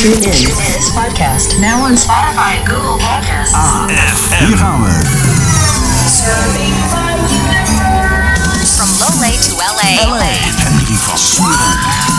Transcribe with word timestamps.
Tune 0.00 0.12
in 0.14 0.20
this 0.22 0.88
podcast 0.96 1.60
now 1.60 1.84
on 1.84 1.92
Spotify 1.92 2.56
and 2.56 2.66
Google 2.66 2.96
Podcasts. 2.96 3.52
Hier 4.38 4.56
gaan 4.56 4.80
we. 4.82 4.88
From 8.76 8.88
Loolee 8.98 9.36
to 9.44 9.54
LA. 9.56 9.92
Henry 10.56 10.96
van 10.96 11.18
Smeren. 11.18 12.09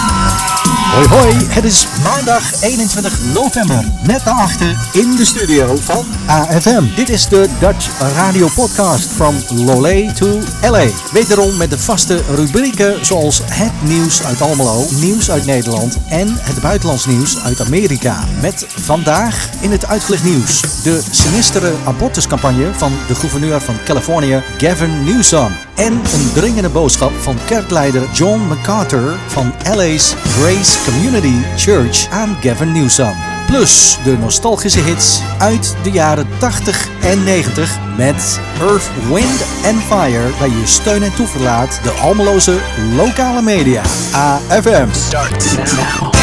Hoi 0.92 1.08
hoi, 1.08 1.48
het 1.48 1.64
is 1.64 1.88
maandag 2.04 2.62
21 2.62 3.20
november. 3.34 3.86
Net 4.04 4.22
daarachter 4.24 4.78
in 4.92 5.15
de 5.15 5.26
studio 5.26 5.76
van 5.76 6.06
AFM. 6.26 6.83
Dit 6.96 7.10
is 7.10 7.28
de 7.28 7.50
Dutch 7.60 7.90
Radio 8.15 8.47
Podcast 8.56 9.12
from 9.12 9.36
Lolé 9.56 10.14
to 10.14 10.40
LA. 10.62 10.86
Wederom 11.12 11.58
met 11.58 11.69
de 11.69 11.79
vaste 11.79 12.24
rubrieken 12.36 13.06
zoals 13.06 13.42
het 13.46 13.72
nieuws 13.83 14.24
uit 14.24 14.42
Almelo, 14.42 14.86
nieuws 15.00 15.32
uit 15.32 15.46
Nederland 15.46 15.97
en 16.09 16.27
het 16.40 16.62
buitenlands 16.62 17.05
nieuws 17.05 17.44
uit 17.44 17.62
Amerika. 17.62 18.23
Met 18.42 18.66
vandaag 18.68 19.50
in 19.60 19.72
het 19.72 19.88
uitgelegd 19.88 20.23
nieuws 20.23 20.62
de 20.84 21.02
sinistere 21.12 21.73
abortuscampagne 21.86 22.73
van 22.73 22.92
de 23.08 23.16
gouverneur 23.16 23.62
van 23.62 23.76
Californië, 23.86 24.44
Gavin 24.58 25.04
Newsom. 25.04 25.52
En 25.76 25.94
een 25.94 26.32
dringende 26.34 26.70
boodschap 26.70 27.12
van 27.20 27.36
kerkleider 27.46 28.10
John 28.14 28.42
MacArthur 28.48 29.14
van 29.28 29.54
LA's 29.76 30.16
Grace 30.24 30.78
Community 30.86 31.36
Church 31.58 32.10
aan 32.10 32.38
Gavin 32.42 32.72
Newsom. 32.72 33.14
Plus 33.48 33.98
de 34.04 34.18
nostalgische 34.18 34.80
hits 34.80 35.22
uit 35.38 35.76
de 35.84 35.92
jaren 35.92 36.28
80 36.38 36.88
en 37.02 37.24
90 37.24 37.78
met 37.98 38.40
Earth, 38.60 38.90
Wind 39.08 39.44
and 39.66 39.84
Fire 39.84 40.30
bij 40.40 40.50
je 40.50 40.62
steun 40.66 41.04
en 41.04 41.16
toeverlaat 41.16 41.80
de 41.84 41.92
Almeloze 41.92 42.60
lokale 42.96 43.42
media. 43.42 43.82
AFM. 44.12 44.88
Start 44.92 45.56
now. 45.56 46.21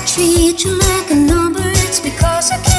I 0.00 0.04
treat 0.06 0.64
you 0.64 0.78
like 0.78 1.10
a 1.10 1.14
number, 1.14 1.60
it's 1.62 2.00
because 2.00 2.50
I 2.52 2.69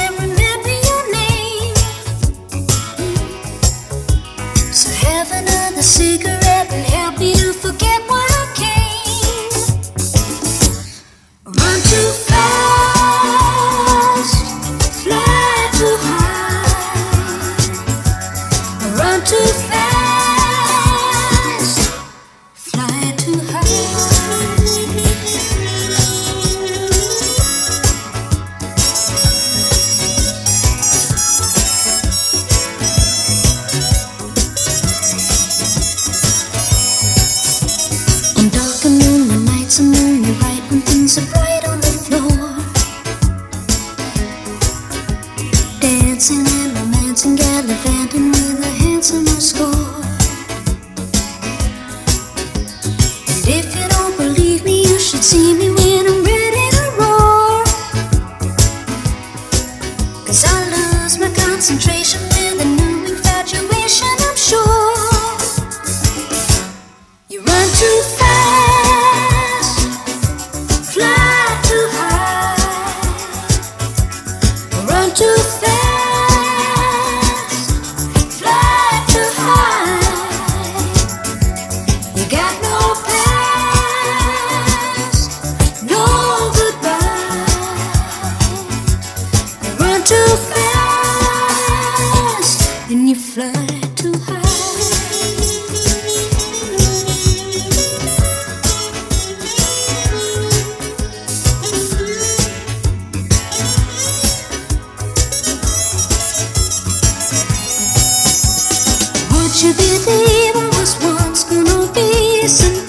you 109.62 109.72
believe 109.74 110.56
I 110.56 110.68
was 110.80 110.98
once 111.04 111.44
gonna 111.44 111.92
be 111.92 112.48
somebody? 112.48 112.81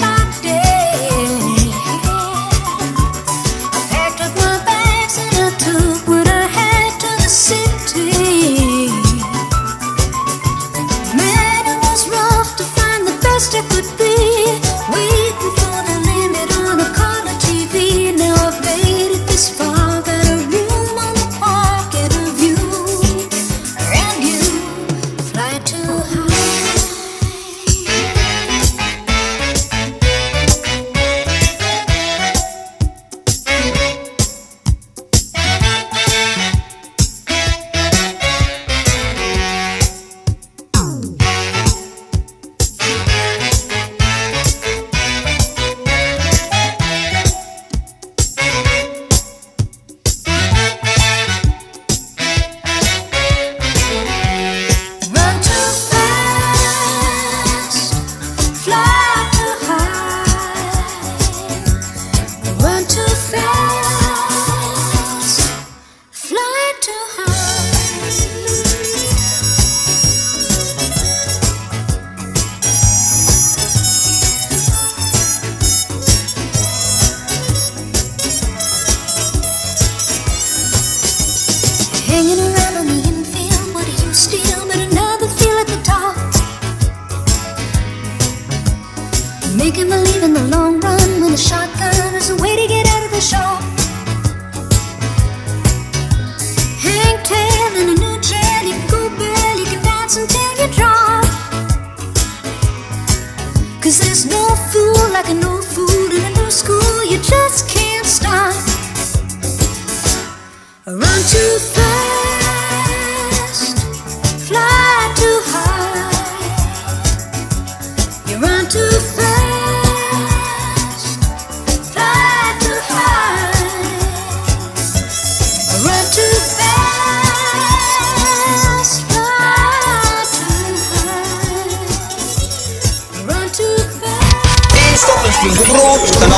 Cause 103.84 104.00
there's 104.00 104.26
no 104.26 104.56
fool 104.72 105.12
like 105.12 105.28
a 105.28 105.34
no 105.34 105.62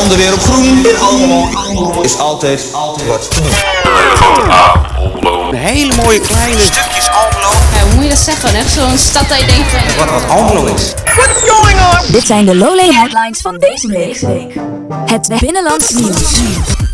ander 0.06 0.18
weer 0.18 0.34
op 0.34 0.40
groen. 0.40 0.86
En 0.86 1.00
allemaal 1.00 2.04
is 2.04 2.18
altijd 2.18 2.72
wat. 3.08 3.28
Een 5.52 5.56
hele 5.58 5.96
mooie 5.96 6.20
kleine 6.20 6.60
Stukjes 6.60 7.10
Almelo. 7.10 7.50
Ja, 7.74 7.84
hoe 7.84 7.94
moet 7.94 8.04
je 8.04 8.10
dat 8.10 8.18
zeggen? 8.18 8.56
Echt 8.56 8.72
zo'n 8.72 8.98
stad 8.98 9.30
dat 9.30 9.40
je 9.40 9.46
denkt 9.46 9.72
van... 9.72 9.80
Wat 9.98 10.22
wat 10.22 10.30
Almelo 10.30 10.66
is. 10.74 10.94
Dit 12.12 12.26
zijn 12.26 12.46
de 12.46 12.56
Lowlay 12.56 12.92
headlines 12.92 13.42
van 13.42 13.58
deze 13.58 13.88
week. 13.88 14.54
Het 15.06 15.40
binnenlands 15.40 15.90
nieuws. 15.90 16.40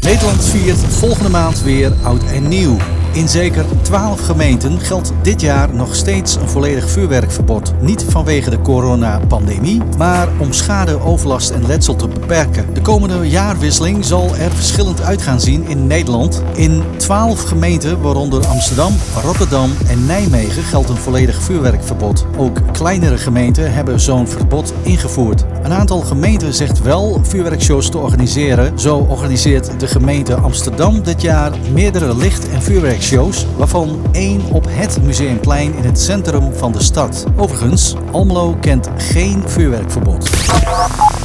Nederland 0.01 0.45
viert 0.45 0.79
volgende 0.99 1.29
maand 1.29 1.61
weer 1.61 1.93
oud 2.03 2.21
en 2.33 2.47
nieuw. 2.47 2.77
In 3.13 3.29
zeker 3.29 3.65
12 3.81 4.25
gemeenten 4.25 4.79
geldt 4.79 5.11
dit 5.21 5.41
jaar 5.41 5.73
nog 5.73 5.95
steeds 5.95 6.35
een 6.35 6.49
volledig 6.49 6.89
vuurwerkverbod. 6.89 7.73
Niet 7.81 8.05
vanwege 8.09 8.49
de 8.49 8.61
coronapandemie, 8.61 9.81
maar 9.97 10.27
om 10.37 10.53
schade, 10.53 10.99
overlast 10.99 11.49
en 11.49 11.67
letsel 11.67 11.95
te 11.95 12.07
beperken. 12.07 12.73
De 12.73 12.81
komende 12.81 13.29
jaarwisseling 13.29 14.05
zal 14.05 14.35
er 14.35 14.51
verschillend 14.51 15.01
uit 15.01 15.21
gaan 15.21 15.39
zien 15.39 15.67
in 15.67 15.87
Nederland. 15.87 16.43
In 16.53 16.83
12 16.97 17.43
gemeenten, 17.43 18.01
waaronder 18.01 18.45
Amsterdam, 18.45 18.93
Rotterdam 19.23 19.71
en 19.87 20.05
Nijmegen, 20.05 20.63
geldt 20.63 20.89
een 20.89 20.97
volledig 20.97 21.41
vuurwerkverbod. 21.41 22.25
Ook 22.37 22.57
kleinere 22.71 23.17
gemeenten 23.17 23.73
hebben 23.73 23.99
zo'n 23.99 24.27
verbod 24.27 24.73
ingevoerd. 24.81 25.45
Een 25.63 25.73
aantal 25.73 25.99
gemeenten 25.99 26.53
zegt 26.53 26.81
wel 26.81 27.19
vuurwerkshows 27.23 27.89
te 27.89 27.97
organiseren. 27.97 28.79
Zo 28.79 28.97
organiseert 28.97 29.79
de 29.79 29.87
gemeente 29.87 30.35
Amsterdam 30.35 31.03
dit 31.03 31.21
jaar 31.21 31.51
meerdere 31.73 32.15
licht- 32.15 32.49
en 32.49 32.61
vuurwerkshows, 33.01 33.45
waarvan 33.57 34.01
één 34.11 34.41
op 34.51 34.65
het 34.69 35.03
Museumplein 35.03 35.75
in 35.75 35.83
het 35.83 35.99
centrum 35.99 36.53
van 36.53 36.71
de 36.71 36.83
stad. 36.83 37.25
Overigens, 37.37 37.95
Almelo 38.11 38.57
kent 38.61 38.89
geen 38.97 39.43
vuurwerkverbod. 39.45 40.25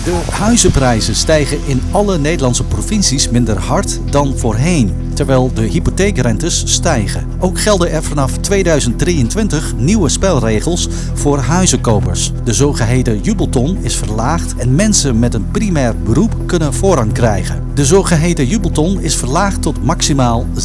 De 0.05 0.21
huizenprijzen 0.31 1.15
stijgen 1.15 1.59
in 1.67 1.83
alle 1.91 2.19
Nederlandse 2.19 2.65
provincies 2.65 3.29
minder 3.29 3.59
hard 3.59 4.01
dan 4.11 4.37
voorheen, 4.37 5.06
terwijl 5.17 5.51
de 5.55 5.63
hypotheekrentes 5.63 6.63
stijgen. 6.67 7.27
Ook 7.39 7.61
gelden 7.61 7.91
er 7.91 8.03
vanaf 8.03 8.39
2023 8.39 9.75
nieuwe 9.77 10.09
spelregels 10.09 10.89
voor 11.15 11.39
huizenkopers. 11.39 12.33
De 12.45 12.53
zogeheten 12.53 13.21
jubelton 13.21 13.79
is 13.81 13.97
verlaagd 13.97 14.55
en 14.57 14.75
mensen 14.75 15.19
met 15.19 15.35
een 15.35 15.51
primair 15.51 15.97
beroep 15.97 16.35
kunnen 16.47 16.75
voorrang 16.75 17.13
krijgen. 17.13 17.63
De 17.75 17.85
zogeheten 17.85 18.47
jubelton 18.47 19.01
is 19.01 19.17
verlaagd 19.17 19.63
tot 19.63 19.85
maximaal 19.85 20.47
27.231 20.55 20.57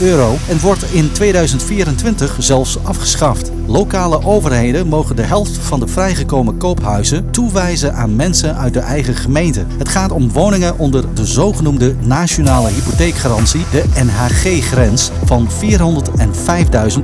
euro 0.00 0.36
en 0.48 0.60
wordt 0.60 0.92
in 0.92 1.12
2024 1.12 2.36
zelfs 2.38 2.84
afgeschaft. 2.84 3.50
Lokale 3.68 4.24
overheden 4.24 4.86
mogen 4.86 5.16
de 5.16 5.22
helft 5.22 5.58
van 5.58 5.80
de 5.80 5.86
vrijgekomen 5.86 6.56
koophuizen 6.56 7.30
toewijzen 7.30 7.94
aan 7.94 8.16
mensen 8.16 8.56
uit 8.56 8.74
de 8.74 8.80
eigen 8.80 9.14
gemeente. 9.14 9.64
Het 9.78 9.88
gaat 9.88 10.10
om 10.10 10.32
woningen 10.32 10.78
onder 10.78 11.14
de 11.14 11.26
zogenoemde 11.26 11.94
nationale 12.00 12.68
hypotheekgarantie, 12.68 13.64
de 13.70 13.84
NHG-grens 14.04 15.10
van 15.24 15.48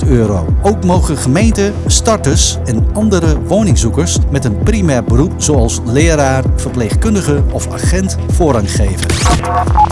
405.000 0.02 0.09
euro. 0.09 0.47
Ook 0.62 0.85
mogen 0.85 1.16
gemeenten, 1.16 1.75
starters 1.87 2.59
en 2.64 2.87
andere 2.92 3.42
woningzoekers 3.42 4.18
met 4.30 4.44
een 4.44 4.59
primair 4.59 5.04
beroep 5.04 5.33
zoals 5.37 5.80
leraar, 5.85 6.44
verpleegkundige 6.56 7.42
of 7.52 7.73
agent 7.73 8.16
voorrang 8.28 8.71
geven. 8.71 9.06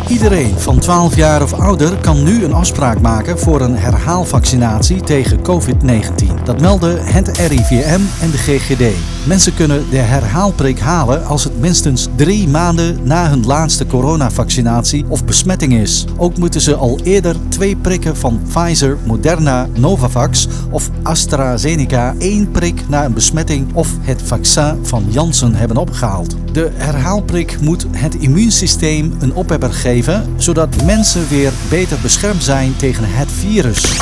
Iedereen 0.09 0.59
van 0.59 0.79
12 0.79 1.17
jaar 1.17 1.43
of 1.43 1.53
ouder 1.53 1.97
kan 1.97 2.23
nu 2.23 2.45
een 2.45 2.53
afspraak 2.53 3.01
maken 3.01 3.39
voor 3.39 3.61
een 3.61 3.77
herhaalvaccinatie 3.77 5.01
tegen 5.01 5.43
COVID-19. 5.43 6.43
Dat 6.45 6.61
melden 6.63 7.05
het 7.05 7.39
RIVM 7.39 8.01
en 8.21 8.31
de 8.31 8.39
GGD. 8.39 8.95
Mensen 9.27 9.55
kunnen 9.55 9.85
de 9.91 9.97
herhaalprik 9.97 10.79
halen 10.79 11.27
als 11.27 11.45
het 11.45 11.61
minstens 11.61 12.09
drie 12.17 12.49
maanden 12.49 12.99
na 13.03 13.29
hun 13.29 13.47
laatste 13.47 13.87
coronavaccinatie 13.87 15.05
of 15.09 15.25
besmetting 15.25 15.73
is. 15.73 16.05
Ook 16.17 16.37
moeten 16.37 16.61
ze 16.61 16.75
al 16.75 17.01
eerder 17.03 17.37
twee 17.49 17.77
prikken 17.77 18.17
van 18.17 18.41
Pfizer, 18.49 18.99
Moderna, 19.05 19.67
Novavax 19.75 20.49
of 20.71 20.91
AstraZeneca 21.03 22.15
één 22.19 22.51
prik 22.51 22.89
na 22.89 23.05
een 23.05 23.15
besmetting 23.15 23.75
of 23.75 23.89
het 24.01 24.23
vaccin 24.23 24.79
van 24.83 25.05
Janssen 25.09 25.55
hebben 25.55 25.77
opgehaald. 25.77 26.37
De 26.53 26.71
herhaalprik 26.75 27.61
moet 27.61 27.87
het 27.91 28.15
immuunsysteem 28.15 29.15
een 29.19 29.35
ophebber 29.35 29.73
geven, 29.73 30.25
zodat 30.37 30.85
mensen 30.85 31.29
weer 31.29 31.53
beter 31.69 31.99
beschermd 32.03 32.45
zijn 32.45 32.77
tegen 32.77 33.05
het 33.07 33.33
virus. 33.33 34.01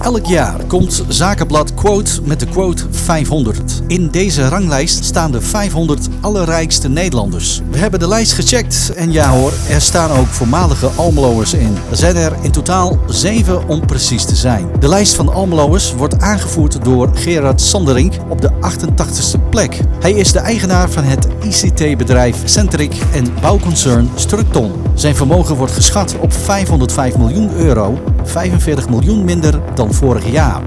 Elk 0.00 0.26
jaar 0.26 0.64
komt 0.66 1.04
Zakenblad 1.08 1.74
Quote 1.88 2.22
met 2.24 2.40
de 2.40 2.46
quote 2.46 2.84
500. 2.90 3.82
In 3.86 4.08
deze 4.10 4.48
ranglijst 4.48 5.04
staan 5.04 5.30
de 5.30 5.40
500 5.40 6.08
allerrijkste 6.20 6.88
Nederlanders. 6.88 7.60
We 7.70 7.78
hebben 7.78 8.00
de 8.00 8.08
lijst 8.08 8.32
gecheckt 8.32 8.92
en 8.94 9.12
ja 9.12 9.30
hoor, 9.30 9.52
er 9.68 9.80
staan 9.80 10.10
ook 10.10 10.26
voormalige 10.26 10.86
Almeloers 10.86 11.54
in. 11.54 11.76
Er 11.90 11.96
zijn 11.96 12.16
er 12.16 12.32
in 12.40 12.50
totaal 12.50 12.98
7 13.06 13.68
om 13.68 13.86
precies 13.86 14.24
te 14.24 14.36
zijn. 14.36 14.68
De 14.80 14.88
lijst 14.88 15.14
van 15.14 15.32
Almeloers 15.32 15.94
wordt 15.94 16.20
aangevoerd 16.20 16.84
door 16.84 17.10
Gerard 17.14 17.60
Sanderink 17.60 18.14
op 18.28 18.40
de 18.40 18.50
88ste 18.50 19.48
plek. 19.50 19.80
Hij 20.00 20.12
is 20.12 20.32
de 20.32 20.38
eigenaar 20.38 20.90
van 20.90 21.04
het 21.04 21.28
ICT-bedrijf 21.42 22.36
Centric 22.44 22.92
en 23.12 23.26
bouwconcern 23.40 24.10
Structon. 24.14 24.72
Zijn 24.94 25.16
vermogen 25.16 25.56
wordt 25.56 25.72
geschat 25.72 26.16
op 26.20 26.32
505 26.32 27.16
miljoen 27.16 27.54
euro, 27.54 27.98
45 28.24 28.88
miljoen 28.88 29.24
minder 29.24 29.60
dan 29.74 29.94
vorig 29.94 30.30
jaar. 30.30 30.62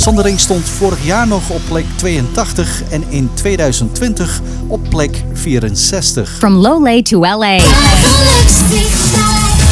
Sandering 0.00 0.40
stond 0.40 0.68
vorig 0.68 1.04
jaar 1.04 1.26
nog 1.26 1.50
op 1.50 1.60
plek 1.68 1.84
82 1.96 2.82
en 2.90 3.04
in 3.08 3.30
2020 3.34 4.40
op 4.66 4.80
plek 4.88 5.24
64. 5.32 6.36
From 6.38 6.54
Lowley 6.54 7.02
to 7.02 7.20
LA. 7.20 7.36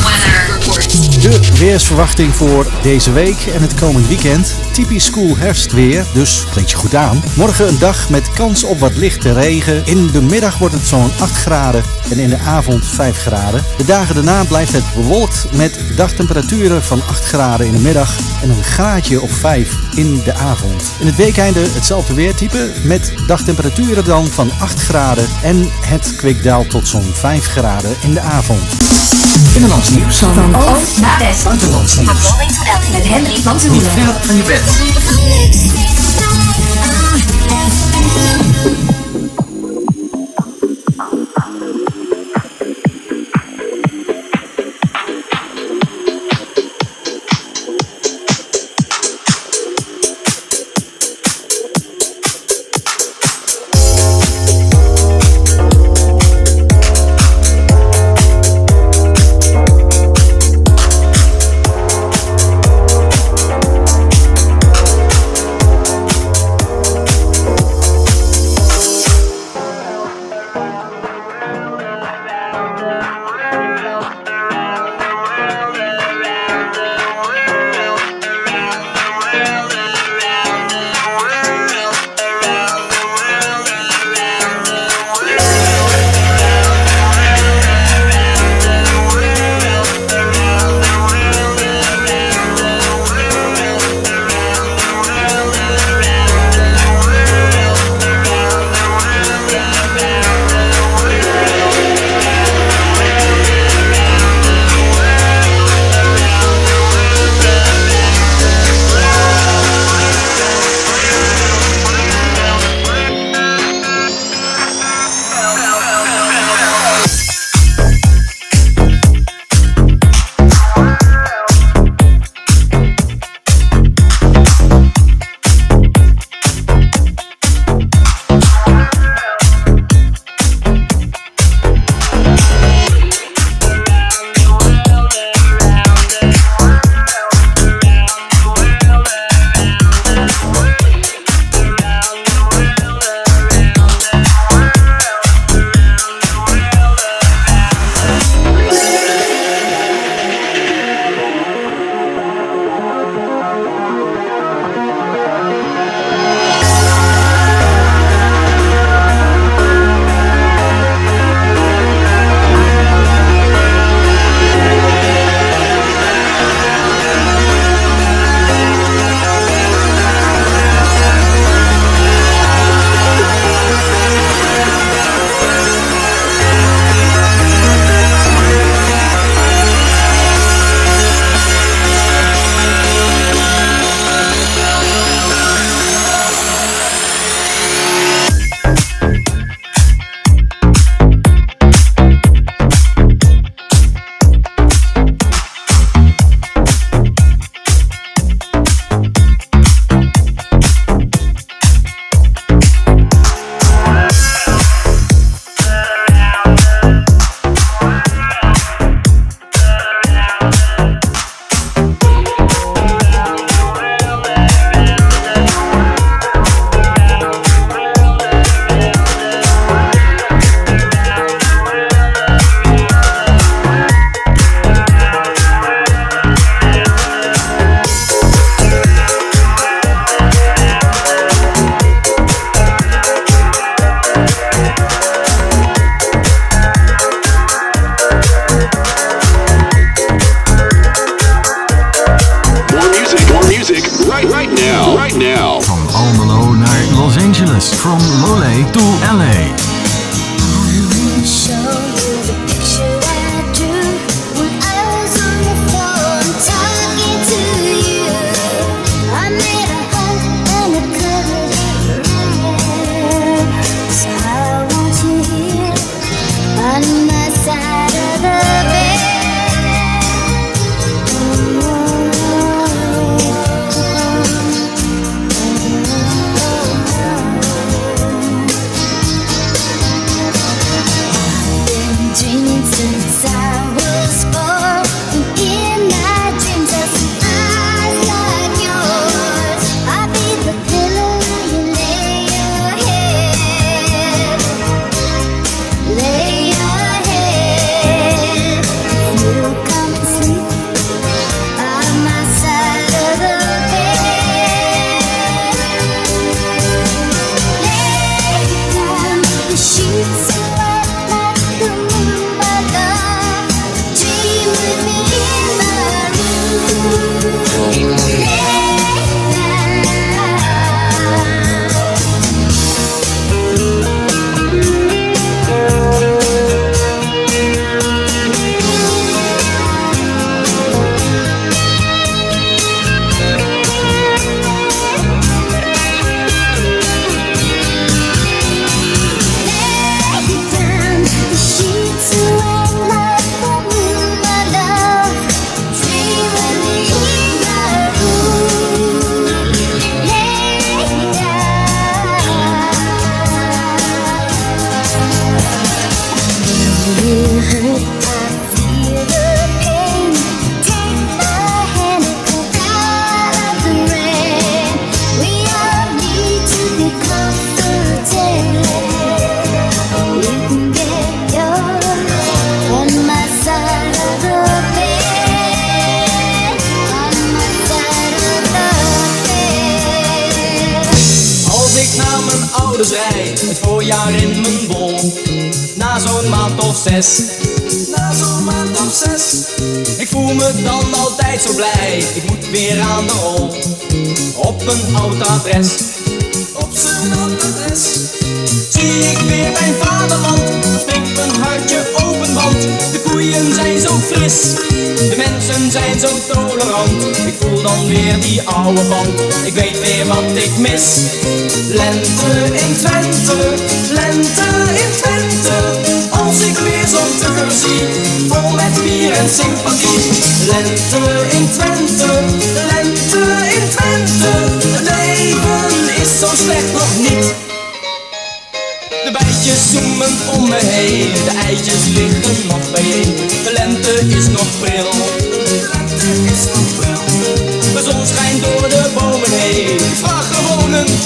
Weather 0.04 0.46
report. 0.54 0.90
De 1.22 1.38
weersverwachting 1.58 2.34
voor 2.34 2.66
deze 2.82 3.12
week 3.12 3.46
en 3.54 3.62
het 3.62 3.74
komend 3.74 4.06
weekend. 4.06 4.54
Typisch 4.72 5.04
school 5.04 5.36
herfstweer, 5.36 6.04
dus 6.12 6.44
kleed 6.50 6.70
je 6.70 6.76
goed 6.76 6.94
aan. 6.94 7.22
Morgen 7.34 7.68
een 7.68 7.78
dag 7.78 8.08
met 8.08 8.30
kans 8.30 8.64
op 8.64 8.78
wat 8.78 8.96
lichte 8.96 9.32
regen. 9.32 9.86
In 9.86 10.10
de 10.10 10.22
middag 10.22 10.58
wordt 10.58 10.74
het 10.74 10.86
zo'n 10.86 11.10
8 11.18 11.36
graden 11.36 11.82
en 12.10 12.18
in 12.18 12.28
de 12.28 12.38
avond 12.38 12.86
5 12.86 13.18
graden. 13.18 13.64
De 13.76 13.84
dagen 13.84 14.14
daarna 14.14 14.44
blijft 14.44 14.72
het 14.72 14.94
bewolkt 14.94 15.46
met 15.52 15.78
dagtemperaturen 15.96 16.82
van 16.82 17.02
8 17.08 17.24
graden 17.24 17.66
in 17.66 17.72
de 17.72 17.78
middag 17.78 18.16
en 18.42 18.50
een 18.50 18.64
graadje 18.64 19.20
of 19.20 19.30
5 19.30 19.74
in 19.94 20.20
de 20.24 20.34
avond. 20.34 20.82
In 20.98 21.06
het 21.06 21.16
weekeinde 21.16 21.60
hetzelfde 21.60 22.14
weertype 22.14 22.72
met 22.82 23.12
dagtemperaturen 23.26 24.04
dan 24.04 24.26
van 24.26 24.50
8 24.58 24.80
graden 24.80 25.26
en 25.42 25.68
het 25.80 26.16
kwik 26.16 26.42
daalt 26.42 26.70
tot 26.70 26.88
zo'n 26.88 27.10
5 27.12 27.46
graden 27.46 27.96
in 28.00 28.14
de 28.14 28.20
avond. 28.20 28.88
Binnenlands 29.52 29.90
nieuws 29.90 30.18
van 30.18 30.34
Van 30.34 30.54
oost 30.54 31.00
naar 31.00 31.18
west. 31.18 31.47
Buitenlands 31.48 31.94
From 31.94 31.98
nieuws. 31.98 32.34
Met 32.92 33.08
Henry 33.08 33.42
van 33.42 33.58
Niet 33.70 33.88
ver 33.88 34.14
van 34.22 34.36
je 34.36 34.42
bed. 34.42 34.62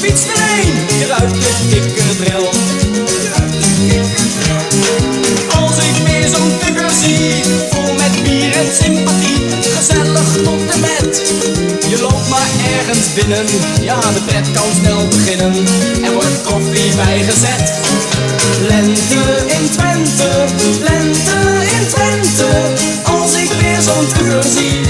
fiets 0.02 0.26
erheen, 0.26 0.74
je 0.98 1.06
ruikt 1.06 1.34
de 1.34 1.52
kikkerbril. 1.70 2.44
Als 5.60 5.76
ik 5.76 5.96
weer 6.06 6.28
zo'n 6.28 6.52
tugger 6.58 6.90
zie, 7.02 7.42
vol 7.70 7.94
met 7.94 8.22
bier 8.22 8.52
en 8.56 8.74
sympathie, 8.82 9.40
gezellig 9.76 10.32
tot 10.44 10.60
de 10.70 10.78
met. 10.80 11.32
Je 11.88 12.00
loopt 12.00 12.28
maar 12.28 12.48
ergens 12.78 13.12
binnen, 13.14 13.46
ja 13.80 14.00
de 14.00 14.20
pret 14.26 14.50
kan 14.50 14.70
snel 14.80 15.08
beginnen, 15.08 15.54
er 16.04 16.12
wordt 16.12 16.42
koffie 16.42 16.94
bijgezet. 16.96 17.72
Lente 18.60 19.44
in 19.46 19.70
Twente, 19.70 20.44
lente 20.80 21.38
in 21.76 21.86
Twente, 21.88 22.50
als 23.02 23.34
ik 23.34 23.50
weer 23.60 23.80
zo'n 23.80 24.06
zie 24.56 24.81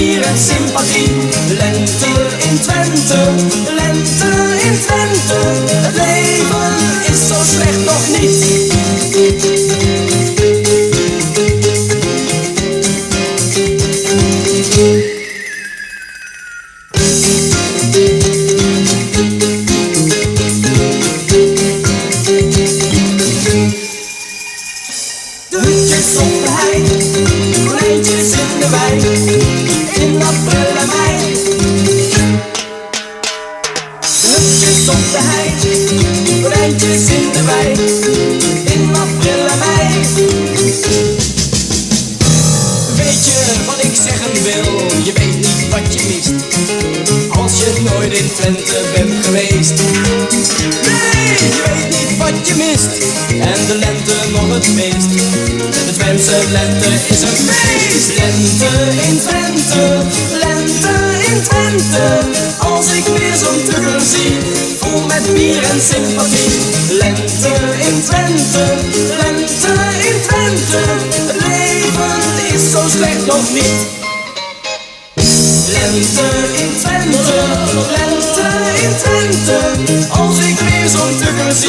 plezier 0.00 0.22
en 0.22 0.38
sympathie. 0.38 1.12
Lente 1.48 2.06
in 2.48 2.60
Twente, 2.60 3.34
lente 3.74 4.58
in 4.62 4.80
Twente. 4.80 5.64
Het 5.74 5.94
leven 5.94 7.10
is 7.10 7.26
zo 7.26 7.34
slecht 7.44 7.84
nog 7.84 8.20
niet. 8.20 8.69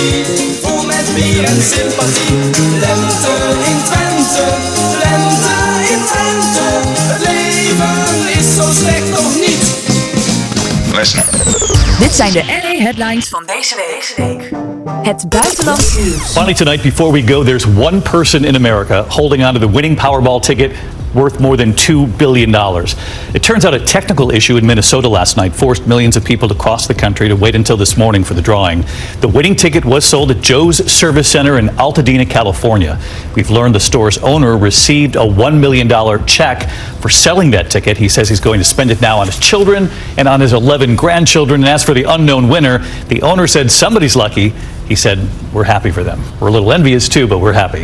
Tugger 0.01 0.37
zie, 0.37 0.53
vol 0.61 0.85
met 0.85 1.11
bier 1.15 1.43
en 1.43 1.61
sympathie. 1.61 2.35
Lente 2.79 3.33
in 3.69 3.83
Twente, 3.83 4.45
lente 5.03 5.55
in 5.91 6.01
Twente. 6.05 6.65
Het 7.11 7.21
leven 7.27 8.39
is 8.39 8.55
zo 8.55 8.63
slecht 8.71 9.09
nog 9.09 9.35
niet. 9.35 9.79
Listen. 10.95 11.23
Dit 11.99 12.11
zijn 12.13 12.31
de 12.31 12.43
LA 12.45 12.83
headlines 12.83 13.29
van 13.29 13.43
deze 13.45 13.75
week. 13.75 14.51
Het 15.03 15.29
buitenlands 15.29 15.97
nieuws. 15.97 16.27
Finally, 16.27 16.53
tonight, 16.53 16.81
before 16.81 17.11
we 17.11 17.27
go, 17.27 17.43
there's 17.43 17.65
one 17.77 17.99
person 17.99 18.43
in 18.43 18.55
America 18.55 19.05
holding 19.07 19.45
on 19.45 19.53
to 19.53 19.59
the 19.59 19.71
winning 19.71 19.97
Powerball 19.99 20.39
ticket 20.39 20.71
worth 21.13 21.39
more 21.39 21.57
than 21.57 21.73
$2 21.73 22.17
billion. 22.17 22.51
It 23.35 23.43
turns 23.43 23.65
out 23.65 23.73
a 23.73 23.79
technical 23.79 24.31
issue 24.31 24.57
in 24.57 24.65
Minnesota 24.65 25.07
last 25.09 25.37
night 25.37 25.55
forced 25.55 25.87
millions 25.87 26.15
of 26.15 26.23
people 26.23 26.47
to 26.47 26.55
cross 26.55 26.87
the 26.87 26.93
country 26.93 27.27
to 27.27 27.35
wait 27.35 27.55
until 27.55 27.77
this 27.77 27.97
morning 27.97 28.23
for 28.23 28.33
the 28.33 28.41
drawing. 28.41 28.83
The 29.19 29.27
winning 29.27 29.55
ticket 29.55 29.85
was 29.85 30.05
sold 30.05 30.31
at 30.31 30.41
Joe's 30.41 30.77
Service 30.91 31.29
Center 31.29 31.57
in 31.57 31.67
Altadena, 31.67 32.29
California. 32.29 32.99
We've 33.35 33.49
learned 33.49 33.75
the 33.75 33.79
store's 33.79 34.17
owner 34.19 34.57
received 34.57 35.15
a 35.15 35.19
$1 35.19 35.59
million 35.59 35.89
check 36.25 36.69
for 37.01 37.09
selling 37.09 37.51
that 37.51 37.69
ticket. 37.69 37.97
He 37.97 38.09
says 38.09 38.29
he's 38.29 38.39
going 38.39 38.59
to 38.59 38.65
spend 38.65 38.91
it 38.91 39.01
now 39.01 39.19
on 39.19 39.27
his 39.27 39.39
children 39.39 39.89
and 40.17 40.27
on 40.27 40.39
his 40.39 40.53
11 40.53 40.95
grandchildren. 40.95 41.61
And 41.61 41.69
as 41.69 41.83
for 41.83 41.93
the 41.93 42.03
unknown 42.03 42.47
winner, 42.47 42.79
the 43.07 43.21
owner 43.21 43.47
said 43.47 43.71
somebody's 43.71 44.15
lucky. 44.15 44.49
He 44.87 44.95
said, 44.95 45.19
We're 45.53 45.63
happy 45.63 45.91
for 45.91 46.03
them. 46.03 46.21
We're 46.39 46.49
a 46.49 46.51
little 46.51 46.71
envious 46.71 47.07
too, 47.07 47.27
but 47.27 47.39
we're 47.39 47.53
happy. 47.53 47.83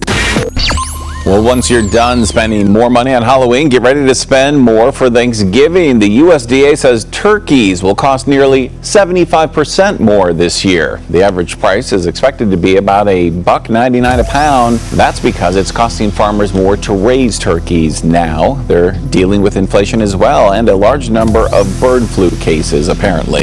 Well, 1.28 1.44
once 1.44 1.70
you're 1.70 1.90
done 1.90 2.26
spending 2.26 2.72
more 2.72 2.90
money 2.90 3.14
on 3.14 3.22
Halloween, 3.22 3.68
get 3.68 3.82
ready 3.82 4.06
to 4.06 4.16
spend 4.16 4.58
more 4.58 4.94
for 4.94 5.10
Thanksgiving. 5.10 6.00
The 6.00 6.20
USDA 6.20 6.78
says 6.78 7.04
turkeys 7.12 7.84
will 7.84 7.96
cost 7.96 8.30
nearly 8.30 8.70
75% 8.70 10.00
more 10.00 10.32
this 10.32 10.64
year. 10.64 11.02
The 11.10 11.22
average 11.22 11.60
price 11.60 11.92
is 11.92 12.06
expected 12.06 12.50
to 12.52 12.56
be 12.56 12.78
about 12.78 13.10
a 13.10 13.32
buck 13.32 13.70
99 13.70 14.22
a 14.22 14.24
pound. 14.24 14.78
That's 14.94 15.20
because 15.20 15.58
it's 15.58 15.70
costing 15.70 16.12
farmers 16.12 16.54
more 16.54 16.78
to 16.78 16.94
raise 16.94 17.38
turkeys 17.38 18.06
now. 18.06 18.54
They're 18.68 18.94
dealing 19.10 19.42
with 19.42 19.58
inflation 19.58 20.02
as 20.02 20.16
well 20.16 20.54
and 20.54 20.70
a 20.70 20.76
large 20.78 21.10
number 21.10 21.50
of 21.54 21.68
bird 21.82 22.04
flu 22.04 22.32
cases 22.38 22.88
apparently. 22.88 23.42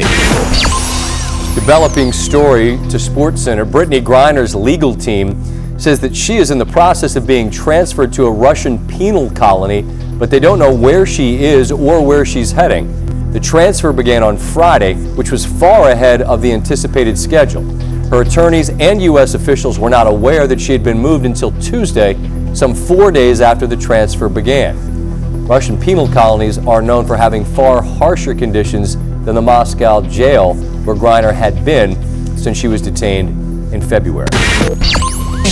Developing 1.53 2.11
story 2.11 2.77
to 2.89 2.97
SportsCenter, 2.97 3.63
Brittney 3.63 4.01
Griner's 4.01 4.55
legal 4.55 4.95
team 4.95 5.39
says 5.85 5.99
that 5.99 6.15
she 6.15 6.37
is 6.37 6.49
in 6.49 6.57
the 6.57 6.65
process 6.65 7.15
of 7.15 7.27
being 7.27 7.51
transferred 7.51 8.11
to 8.11 8.25
a 8.25 8.31
Russian 8.31 8.87
penal 8.87 9.29
colony, 9.29 9.83
but 10.17 10.31
they 10.31 10.39
don't 10.39 10.57
know 10.57 10.73
where 10.73 11.05
she 11.05 11.43
is 11.43 11.71
or 11.71 12.03
where 12.03 12.25
she's 12.25 12.51
heading. 12.51 13.31
The 13.31 13.39
transfer 13.39 13.93
began 13.93 14.23
on 14.23 14.35
Friday, 14.35 14.95
which 15.13 15.29
was 15.29 15.45
far 15.45 15.91
ahead 15.91 16.23
of 16.23 16.41
the 16.41 16.51
anticipated 16.51 17.15
schedule. 17.19 17.61
Her 18.09 18.23
attorneys 18.23 18.69
and 18.71 18.99
U.S. 19.03 19.35
officials 19.35 19.77
were 19.77 19.91
not 19.91 20.07
aware 20.07 20.47
that 20.47 20.59
she 20.59 20.71
had 20.71 20.83
been 20.83 20.97
moved 20.97 21.23
until 21.23 21.51
Tuesday, 21.61 22.15
some 22.55 22.73
four 22.73 23.11
days 23.11 23.39
after 23.39 23.67
the 23.67 23.77
transfer 23.77 24.27
began. 24.27 25.45
Russian 25.45 25.79
penal 25.79 26.07
colonies 26.07 26.57
are 26.65 26.81
known 26.81 27.05
for 27.05 27.15
having 27.15 27.45
far 27.45 27.83
harsher 27.83 28.33
conditions 28.33 28.95
than 29.23 29.35
the 29.35 29.41
Moscow 29.43 30.01
jail 30.01 30.55
where 30.83 30.95
Griner 30.95 31.31
had 31.31 31.63
been 31.63 31.93
since 32.35 32.57
she 32.57 32.67
was 32.67 32.81
detained 32.81 33.71
in 33.71 33.83
February. 33.83 34.29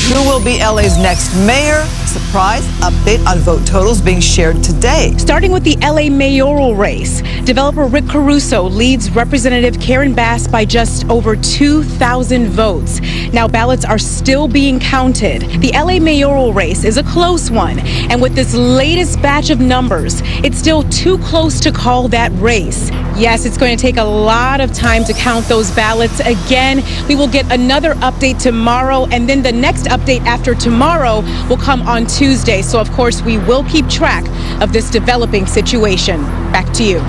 Who 0.10 0.22
will 0.28 0.44
be 0.44 0.60
LA's 0.60 0.98
next 0.98 1.34
mayor? 1.48 1.86
Surprise 2.06 2.68
update 2.82 3.26
on 3.26 3.40
vote 3.40 3.66
totals 3.66 4.02
being 4.02 4.20
shared 4.20 4.62
today. 4.62 5.16
Starting 5.18 5.52
with 5.52 5.64
the 5.64 5.78
LA 5.78 6.10
mayoral 6.10 6.76
race, 6.76 7.22
developer 7.46 7.86
Rick 7.86 8.08
Caruso 8.10 8.64
leads 8.64 9.10
Representative 9.10 9.80
Karen 9.80 10.14
Bass 10.14 10.46
by 10.46 10.66
just 10.66 11.10
over 11.10 11.38
2,000 11.38 12.48
votes. 12.48 13.00
Now, 13.32 13.48
ballots 13.48 13.86
are 13.86 13.98
still 13.98 14.48
being 14.48 14.80
counted. 14.80 15.44
The 15.62 15.72
LA 15.72 16.00
mayoral 16.00 16.54
race 16.54 16.84
is 16.84 16.98
a 16.98 17.04
close 17.04 17.50
one, 17.50 17.80
and 17.80 18.22
with 18.22 18.36
this 18.36 18.54
latest 18.54 19.22
batch 19.22 19.50
of 19.50 19.62
numbers, 19.62 20.22
it's 20.44 20.58
still 20.58 20.84
too 20.90 21.18
close 21.20 21.62
to 21.62 21.72
call 21.72 22.10
that 22.10 22.32
race. 22.34 22.92
Yes, 23.16 23.46
it's 23.46 23.58
going 23.58 23.78
to 23.78 23.82
take 23.82 23.98
a 23.98 24.04
lot 24.04 24.60
of 24.60 24.74
time 24.74 25.04
to 25.04 25.14
count 25.14 25.46
those 25.46 25.70
ballots. 25.72 26.20
Again, 26.22 26.84
we 27.08 27.16
will 27.16 27.28
get 27.28 27.52
another 27.52 27.94
update 27.96 28.42
tomorrow, 28.42 29.06
and 29.12 29.30
then 29.30 29.44
the 29.44 29.52
next 29.52 29.86
update 29.86 30.22
after 30.22 30.56
tomorrow 30.56 31.22
will 31.48 31.58
come 31.58 31.84
on 31.84 32.08
Tuesday. 32.08 32.64
So, 32.64 32.80
of 32.80 32.92
course, 32.92 33.22
we 33.22 33.38
will 33.38 33.64
keep 33.66 33.88
track 33.88 34.26
of 34.62 34.74
this 34.74 34.90
developing 34.90 35.46
situation. 35.46 36.24
Back 36.52 36.74
to 36.74 36.84
you. 36.84 37.06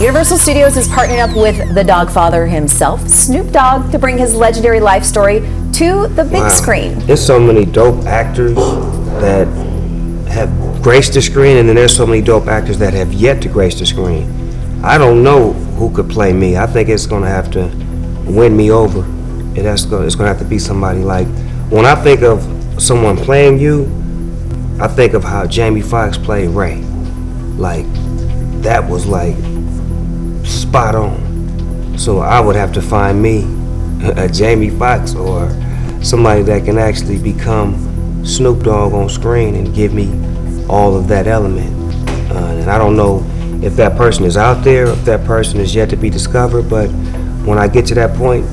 Universal 0.00 0.38
Studios 0.38 0.76
is 0.76 0.86
partnering 0.86 1.18
up 1.18 1.36
with 1.36 1.74
the 1.74 1.82
Dogfather 1.82 2.48
himself, 2.48 3.06
Snoop 3.08 3.50
Dogg, 3.50 3.90
to 3.90 3.98
bring 3.98 4.18
his 4.18 4.36
legendary 4.36 4.78
life 4.78 5.02
story 5.02 5.40
to 5.72 6.06
the 6.14 6.24
big 6.24 6.42
Wow. 6.42 6.48
screen. 6.50 6.98
There's 7.06 7.24
so 7.24 7.40
many 7.40 7.64
dope 7.64 8.06
actors 8.06 8.54
that 8.54 9.48
have 10.28 10.50
graced 10.80 11.14
the 11.14 11.22
screen, 11.22 11.56
and 11.56 11.68
then 11.68 11.74
there's 11.74 11.96
so 11.96 12.06
many 12.06 12.22
dope 12.22 12.46
actors 12.46 12.78
that 12.78 12.94
have 12.94 13.12
yet 13.12 13.42
to 13.42 13.48
grace 13.48 13.76
the 13.78 13.84
screen. 13.86 14.32
I 14.82 14.96
don't 14.96 15.22
know 15.24 15.52
who 15.52 15.92
could 15.92 16.08
play 16.08 16.32
me. 16.32 16.56
I 16.56 16.66
think 16.66 16.88
it's 16.88 17.06
gonna 17.06 17.28
have 17.28 17.50
to 17.52 17.66
win 18.26 18.56
me 18.56 18.70
over. 18.70 19.00
It 19.58 19.64
has 19.64 19.84
to, 19.86 20.02
it's 20.02 20.14
gonna 20.14 20.28
have 20.28 20.38
to 20.38 20.44
be 20.44 20.58
somebody 20.58 21.00
like. 21.00 21.26
When 21.70 21.84
I 21.84 21.94
think 21.96 22.22
of 22.22 22.42
someone 22.80 23.16
playing 23.16 23.58
you, 23.58 23.84
I 24.80 24.86
think 24.86 25.14
of 25.14 25.24
how 25.24 25.46
Jamie 25.46 25.80
Foxx 25.80 26.16
played 26.16 26.50
Ray. 26.50 26.76
Like 27.56 27.86
that 28.62 28.88
was 28.88 29.06
like 29.06 29.36
spot 30.46 30.94
on. 30.94 31.98
So 31.98 32.20
I 32.20 32.38
would 32.38 32.54
have 32.54 32.72
to 32.74 32.82
find 32.82 33.20
me 33.20 33.42
a 34.16 34.28
Jamie 34.28 34.70
Foxx 34.70 35.14
or 35.14 35.50
somebody 36.02 36.42
that 36.42 36.64
can 36.64 36.78
actually 36.78 37.18
become 37.18 38.24
Snoop 38.24 38.62
Dogg 38.62 38.92
on 38.92 39.08
screen 39.08 39.56
and 39.56 39.74
give 39.74 39.92
me 39.92 40.08
all 40.68 40.96
of 40.96 41.08
that 41.08 41.26
element. 41.26 41.74
Uh, 42.30 42.60
and 42.60 42.70
I 42.70 42.78
don't 42.78 42.96
know 42.96 43.26
if 43.62 43.74
that 43.76 43.96
person 43.96 44.24
is 44.24 44.36
out 44.36 44.62
there, 44.64 44.86
if 44.86 45.04
that 45.04 45.24
person 45.24 45.60
is 45.60 45.74
yet 45.74 45.90
to 45.90 45.96
be 45.96 46.10
discovered, 46.10 46.68
but 46.70 46.88
when 47.44 47.58
I 47.58 47.66
get 47.68 47.86
to 47.86 47.94
that 47.96 48.16
point, 48.16 48.44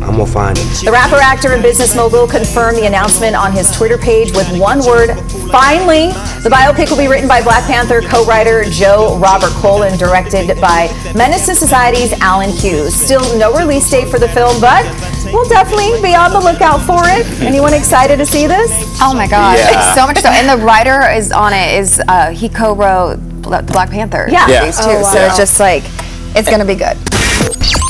I'm 0.00 0.16
gonna 0.16 0.26
find 0.26 0.56
him. 0.56 0.66
The 0.84 0.92
rapper, 0.92 1.16
actor, 1.16 1.52
and 1.52 1.62
business 1.62 1.94
mogul 1.94 2.26
confirmed 2.26 2.78
the 2.78 2.86
announcement 2.86 3.36
on 3.36 3.52
his 3.52 3.70
Twitter 3.76 3.98
page 3.98 4.32
with 4.32 4.48
one 4.58 4.78
word, 4.86 5.08
finally. 5.50 6.08
The 6.42 6.48
biopic 6.48 6.88
will 6.88 6.96
be 6.96 7.08
written 7.08 7.28
by 7.28 7.42
Black 7.42 7.64
Panther 7.64 8.00
co-writer 8.00 8.64
Joe 8.70 9.18
Robert 9.18 9.50
Cole 9.60 9.82
and 9.82 9.98
directed 9.98 10.48
by 10.62 10.88
Menace 11.14 11.44
to 11.46 11.54
Society's 11.54 12.12
Allen 12.20 12.48
Hughes. 12.50 12.94
Still 12.94 13.36
no 13.38 13.52
release 13.54 13.90
date 13.90 14.08
for 14.08 14.18
the 14.18 14.28
film, 14.28 14.58
but 14.62 14.84
we'll 15.32 15.48
definitely 15.48 16.00
be 16.00 16.14
on 16.14 16.30
the 16.32 16.40
lookout 16.40 16.78
for 16.86 17.00
it. 17.04 17.26
Anyone 17.42 17.74
excited 17.74 18.16
to 18.16 18.24
see 18.24 18.46
this? 18.46 18.70
Oh 19.02 19.12
my 19.12 19.26
God, 19.28 19.58
Yeah. 19.58 19.94
so 19.94 20.06
much 20.06 20.18
so. 20.18 20.28
And 20.30 20.48
the 20.48 20.64
writer 20.64 21.02
is 21.10 21.32
on 21.32 21.52
it 21.52 21.80
is 21.80 22.00
uh, 22.08 22.30
he 22.30 22.48
co-wrote 22.48 23.16
Bla- 23.18 23.27
the 23.27 23.27
Black 23.66 23.90
Panther. 23.90 24.26
Yeah. 24.30 24.46
Two. 24.70 24.82
Oh, 24.84 25.12
So 25.12 25.18
it's 25.26 25.36
just 25.36 25.58
like 25.60 25.82
it's 26.36 26.48
gonna 26.48 26.64
be 26.64 26.74
good. 26.74 26.96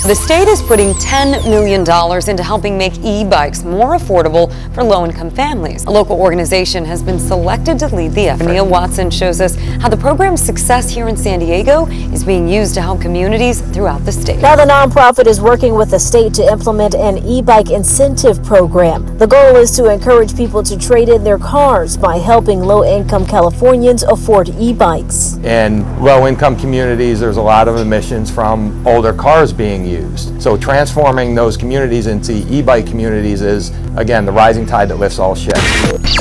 The 0.09 0.15
state 0.15 0.49
is 0.49 0.63
putting 0.63 0.95
$10 0.95 1.45
million 1.51 1.81
into 1.83 2.43
helping 2.43 2.79
make 2.79 2.97
e-bikes 3.05 3.63
more 3.63 3.95
affordable 3.95 4.51
for 4.73 4.83
low-income 4.83 5.31
families. 5.31 5.85
A 5.85 5.91
local 5.91 6.19
organization 6.19 6.83
has 6.87 7.03
been 7.03 7.19
selected 7.19 7.79
to 7.81 7.95
lead 7.95 8.13
the 8.13 8.31
effort. 8.31 8.47
Neil 8.47 8.67
Watson 8.67 9.11
shows 9.11 9.43
us 9.43 9.57
how 9.83 9.91
the 9.91 9.99
program's 9.99 10.41
success 10.41 10.89
here 10.89 11.09
in 11.09 11.17
San 11.17 11.41
Diego 11.41 11.87
is 12.15 12.25
being 12.25 12.49
used 12.49 12.73
to 12.77 12.81
help 12.81 13.03
communities 13.03 13.61
throughout 13.61 14.03
the 14.07 14.13
state. 14.13 14.41
Now, 14.41 14.57
the 14.57 14.65
nonprofit 14.65 15.27
is 15.27 15.43
working 15.43 15.75
with 15.75 15.91
the 15.91 15.99
state 15.99 16.33
to 16.35 16.43
implement 16.43 16.95
an 16.95 17.19
e 17.27 17.43
bike 17.43 17.71
incentive 17.71 18.43
program. 18.43 19.19
The 19.19 19.27
goal 19.27 19.57
is 19.57 19.73
to 19.73 19.93
encourage 19.93 20.35
people 20.35 20.63
to 20.63 20.79
trade 20.79 21.11
in 21.11 21.23
their 21.23 21.39
cars 21.39 21.99
by 21.99 22.17
helping 22.17 22.61
low 22.61 22.83
income 22.83 23.27
Californians 23.27 24.05
afford 24.05 24.49
e 24.51 24.73
bikes. 24.73 25.37
In 25.45 25.85
low-income 26.03 26.57
communities, 26.57 27.21
there's 27.21 27.37
a 27.37 27.43
lot 27.43 27.69
of 27.69 27.77
emissions 27.77 28.31
from 28.31 28.87
older 28.87 29.13
cars 29.13 29.38
being 29.47 29.85
used. 29.85 30.43
So 30.43 30.57
transforming 30.57 31.35
those 31.35 31.57
communities 31.57 32.07
into 32.09 32.33
e-bike 32.53 32.87
communities 32.87 33.41
is, 33.41 33.71
again, 33.97 34.25
the 34.27 34.33
rising 34.33 34.67
tide 34.67 34.89
that 34.89 34.97
lifts 34.97 35.19
all 35.19 35.35
ships. 35.35 35.61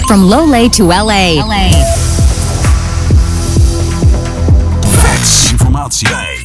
From 0.07 0.21
Loolee 0.21 0.71
to 0.73 0.83
LA. 0.83 1.41
Facts, 5.01 5.51
informatie. 5.51 6.36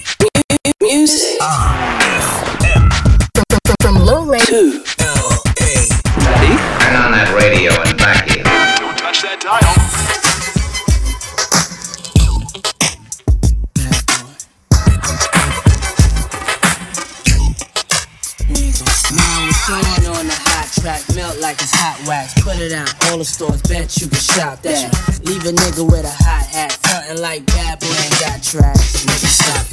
It's 21.62 21.72
hot 21.74 21.96
wax. 22.06 22.34
Put 22.42 22.58
it 22.58 22.72
out, 22.72 22.92
all 23.06 23.18
the 23.18 23.24
stores, 23.24 23.62
bet 23.62 23.96
you 24.00 24.08
can 24.08 24.18
shop 24.18 24.62
that. 24.62 24.90
Leave 25.24 25.44
a 25.46 25.52
nigga 25.52 25.86
with 25.86 26.04
a 26.04 26.10
hot 26.10 26.46
hat, 26.46 26.72
frontin' 26.72 27.22
like 27.22 27.46
bad 27.46 27.78
boy 27.78 27.86
ain't 27.86 28.20
got 28.20 28.42
tracks. 28.42 29.04
Nigga, 29.06 29.26
stop 29.30 29.72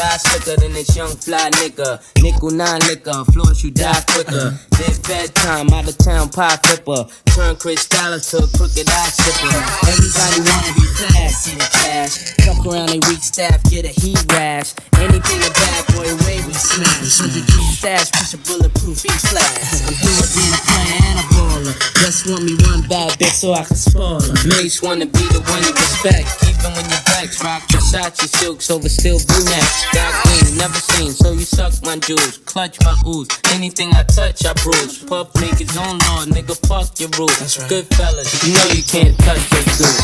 die 0.00 0.16
slicker 0.16 0.56
than 0.60 0.72
this 0.72 0.96
young 0.96 1.12
fly 1.12 1.50
nigga. 1.60 2.00
Nickel 2.22 2.50
nine 2.50 2.80
liquor, 2.88 3.24
floors 3.32 3.62
you 3.62 3.70
die 3.70 4.00
quicker. 4.08 4.56
This 4.80 4.98
bedtime, 4.98 5.68
out 5.70 5.88
of 5.88 5.96
town 5.98 6.30
pie 6.30 6.56
flipper. 6.64 7.04
Turn 7.36 7.56
Chris 7.56 7.86
Dallas 7.86 8.30
to 8.30 8.38
a 8.38 8.48
crooked 8.56 8.88
eye 8.88 9.10
stripper. 9.12 9.52
Everybody 9.92 10.38
wanna 10.48 10.72
be 10.72 10.86
classy 10.96 11.54
the 11.60 11.68
cash. 11.68 12.14
Fuck 12.44 12.64
around 12.66 12.90
a 12.90 12.98
weak 13.08 13.22
staff, 13.22 13.62
get 13.68 13.84
a 13.84 13.92
heat 13.92 14.20
rash. 14.32 14.72
Anything 14.96 15.40
a 15.44 15.52
bad 15.52 15.82
boy 15.92 16.08
way 16.24 16.40
we 16.48 16.54
smash. 16.56 17.20
100 17.20 17.44
G 17.44 17.52
stash, 17.76 18.10
push 18.12 18.34
a 18.34 18.38
bulletproof 18.38 19.04
E 19.04 19.12
class. 19.28 19.84
I'm 19.84 19.94
through 20.00 20.16
with 20.20 20.32
being 20.32 20.54
a 20.56 20.62
player 20.64 21.09
and 21.10 21.18
a 21.18 21.26
baller. 21.34 21.74
Just 21.98 22.26
want 22.26 22.44
me 22.44 22.54
one 22.70 22.82
bad 22.88 23.12
bitch 23.18 23.34
so 23.42 23.52
I 23.52 23.64
can 23.64 23.76
spoil 23.76 24.20
her. 24.20 24.34
Mace 24.48 24.82
wanna 24.82 25.06
be 25.06 25.24
the 25.34 25.42
one 25.50 25.62
you 25.66 25.74
respect. 25.74 26.26
Even 26.46 26.70
when 26.74 26.86
you're 26.86 27.06
vexed, 27.10 27.42
rock 27.42 27.62
Versace 27.68 28.28
silks 28.38 28.70
over 28.70 28.88
still 28.88 29.18
brunettes. 29.26 29.86
Got 29.92 30.12
green, 30.24 30.56
never 30.56 30.78
seen, 30.78 31.12
so 31.12 31.32
you 31.32 31.46
suck 31.46 31.74
my 31.82 31.96
jewels. 31.98 32.38
Clutch 32.46 32.78
my 32.84 32.94
ooze. 33.06 33.28
Anything 33.52 33.90
I 33.94 34.02
touch, 34.04 34.46
I 34.46 34.52
bruise. 34.62 35.02
Puff 35.04 35.34
make 35.40 35.58
his 35.58 35.76
own 35.76 35.98
law, 36.06 36.24
nigga, 36.26 36.54
fuck 36.66 36.98
your 37.00 37.10
rules. 37.18 37.58
Good 37.68 37.86
fellas, 37.94 38.30
you 38.46 38.54
know 38.54 38.66
you 38.70 38.82
can't 38.82 39.16
touch 39.18 39.42
your 39.52 39.64
dude. 39.78 39.98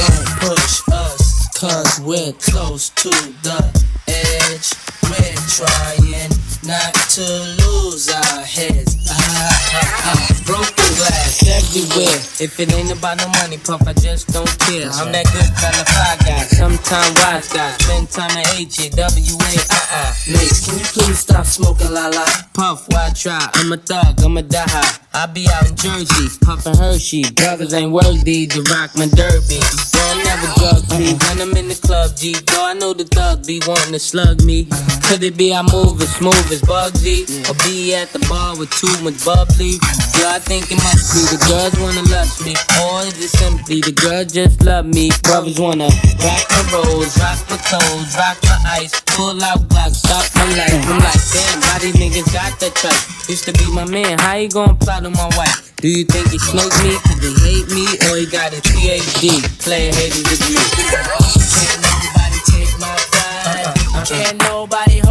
Don't 0.00 0.28
push 0.40 0.80
us, 0.92 1.48
cause 1.58 2.00
we're 2.00 2.32
close 2.40 2.90
to 3.04 3.10
the 3.44 3.60
edge. 4.08 4.72
We're 5.06 5.36
trying 5.56 6.45
not 6.66 6.92
to 7.14 7.22
lose 7.62 8.10
our 8.10 8.42
heads. 8.42 8.98
Ah, 9.08 9.14
ah, 9.14 10.02
ah. 10.10 10.42
Broken 10.44 10.90
glass 10.98 11.42
everywhere. 11.46 12.18
If 12.42 12.58
it 12.58 12.72
ain't 12.74 12.90
about 12.90 13.18
no 13.18 13.28
money, 13.40 13.58
puff, 13.58 13.86
I 13.86 13.92
just 13.94 14.32
don't 14.32 14.50
care. 14.66 14.90
I'm 14.90 15.12
that 15.12 15.26
good 15.30 15.50
fella, 15.58 15.84
fly 15.86 16.16
guy, 16.26 16.42
sometime 16.42 17.14
wise 17.22 17.48
guy. 17.52 17.70
Spend 17.78 18.10
time 18.10 18.36
at 18.36 18.58
H 18.58 18.90
W 18.90 19.36
A 19.38 19.52
uh 19.70 19.86
uh. 19.94 20.12
Mace, 20.26 20.66
can 20.66 20.78
you 20.78 20.84
please 20.86 21.18
stop 21.20 21.46
smoking 21.46 21.92
la 21.92 22.08
la? 22.08 22.26
Puff, 22.52 22.86
why 22.90 23.10
try? 23.14 23.38
I'm 23.54 23.72
a 23.72 23.76
thug, 23.76 24.20
I'm 24.22 24.36
a 24.36 24.42
die 24.42 24.64
high. 24.66 24.98
I 25.14 25.26
be 25.26 25.48
out 25.48 25.70
in 25.70 25.76
Jersey, 25.76 26.28
puffin' 26.44 26.76
Hershey. 26.76 27.24
Brothers 27.32 27.72
ain't 27.72 27.90
worthy 27.90 28.46
to 28.48 28.60
rock 28.74 28.90
my 28.96 29.06
derby. 29.06 29.62
Don't 29.94 30.24
never 30.24 30.46
drug 30.58 30.82
me 30.98 31.14
when 31.14 31.40
I'm 31.40 31.56
in 31.56 31.68
the 31.68 31.78
club, 31.80 32.14
G. 32.16 32.34
Though 32.34 32.66
I 32.66 32.74
know 32.74 32.92
the 32.92 33.04
thug 33.04 33.46
be 33.46 33.62
wanting 33.66 33.92
to 33.92 33.98
slug 33.98 34.42
me. 34.42 34.68
Could 35.08 35.22
it 35.22 35.36
be 35.36 35.54
I 35.54 35.62
move 35.62 36.02
as 36.02 36.14
smooth 36.16 36.52
as 36.56 36.62
Bugsy? 36.62 37.28
Or 37.48 37.54
be 37.64 37.94
at 37.94 38.08
the 38.12 38.20
bar 38.28 38.56
with 38.56 38.70
too 38.72 38.92
much 39.04 39.20
bubbly? 39.24 39.76
Yeah, 40.16 40.36
I 40.36 40.40
think 40.40 40.72
it 40.72 40.80
must 40.80 41.12
be 41.12 41.20
the 41.28 41.40
girls 41.44 41.76
wanna 41.76 42.04
lust 42.08 42.44
me. 42.44 42.56
Or 42.80 43.04
is 43.04 43.16
it 43.20 43.32
simply 43.36 43.80
the 43.84 43.92
girls 43.92 44.32
just 44.32 44.64
love 44.64 44.86
me? 44.86 45.10
Brothers 45.22 45.60
wanna 45.60 45.88
rock 46.24 46.44
my 46.48 46.62
rolls, 46.72 47.12
rock 47.20 47.40
my 47.52 47.60
toes, 47.68 48.16
rock 48.16 48.38
my 48.48 48.56
ice, 48.80 48.94
pull 49.12 49.36
out 49.44 49.68
blocks, 49.68 50.00
stop 50.00 50.24
my 50.34 50.48
life. 50.56 50.80
I'm 50.88 51.00
like, 51.04 51.24
damn, 51.32 51.60
how 51.68 51.78
these 51.78 51.96
niggas 51.96 52.32
got 52.32 52.56
that 52.60 52.74
trust? 52.74 53.28
Used 53.28 53.44
to 53.44 53.52
be 53.52 53.66
my 53.72 53.84
man, 53.84 54.18
how 54.18 54.34
you 54.36 54.48
gonna 54.48 54.74
plot 54.74 55.04
on 55.04 55.12
my 55.12 55.28
wife? 55.36 55.74
Do 55.76 55.88
you 55.88 56.04
think 56.04 56.30
he 56.32 56.38
smoked 56.38 56.72
me 56.82 56.96
cause 57.04 57.20
he 57.20 57.32
hate 57.44 57.68
me? 57.68 57.84
Or 58.08 58.16
he 58.16 58.24
got 58.26 58.56
a 58.56 58.60
PhD, 58.64 59.44
player 59.60 59.92
haters 59.92 60.24
degree? 60.24 60.56
Can't 60.56 61.80
nobody 61.84 62.38
take 62.48 62.72
my 62.80 62.96
pride. 63.12 64.06
Can't 64.08 64.38
nobody 64.48 65.05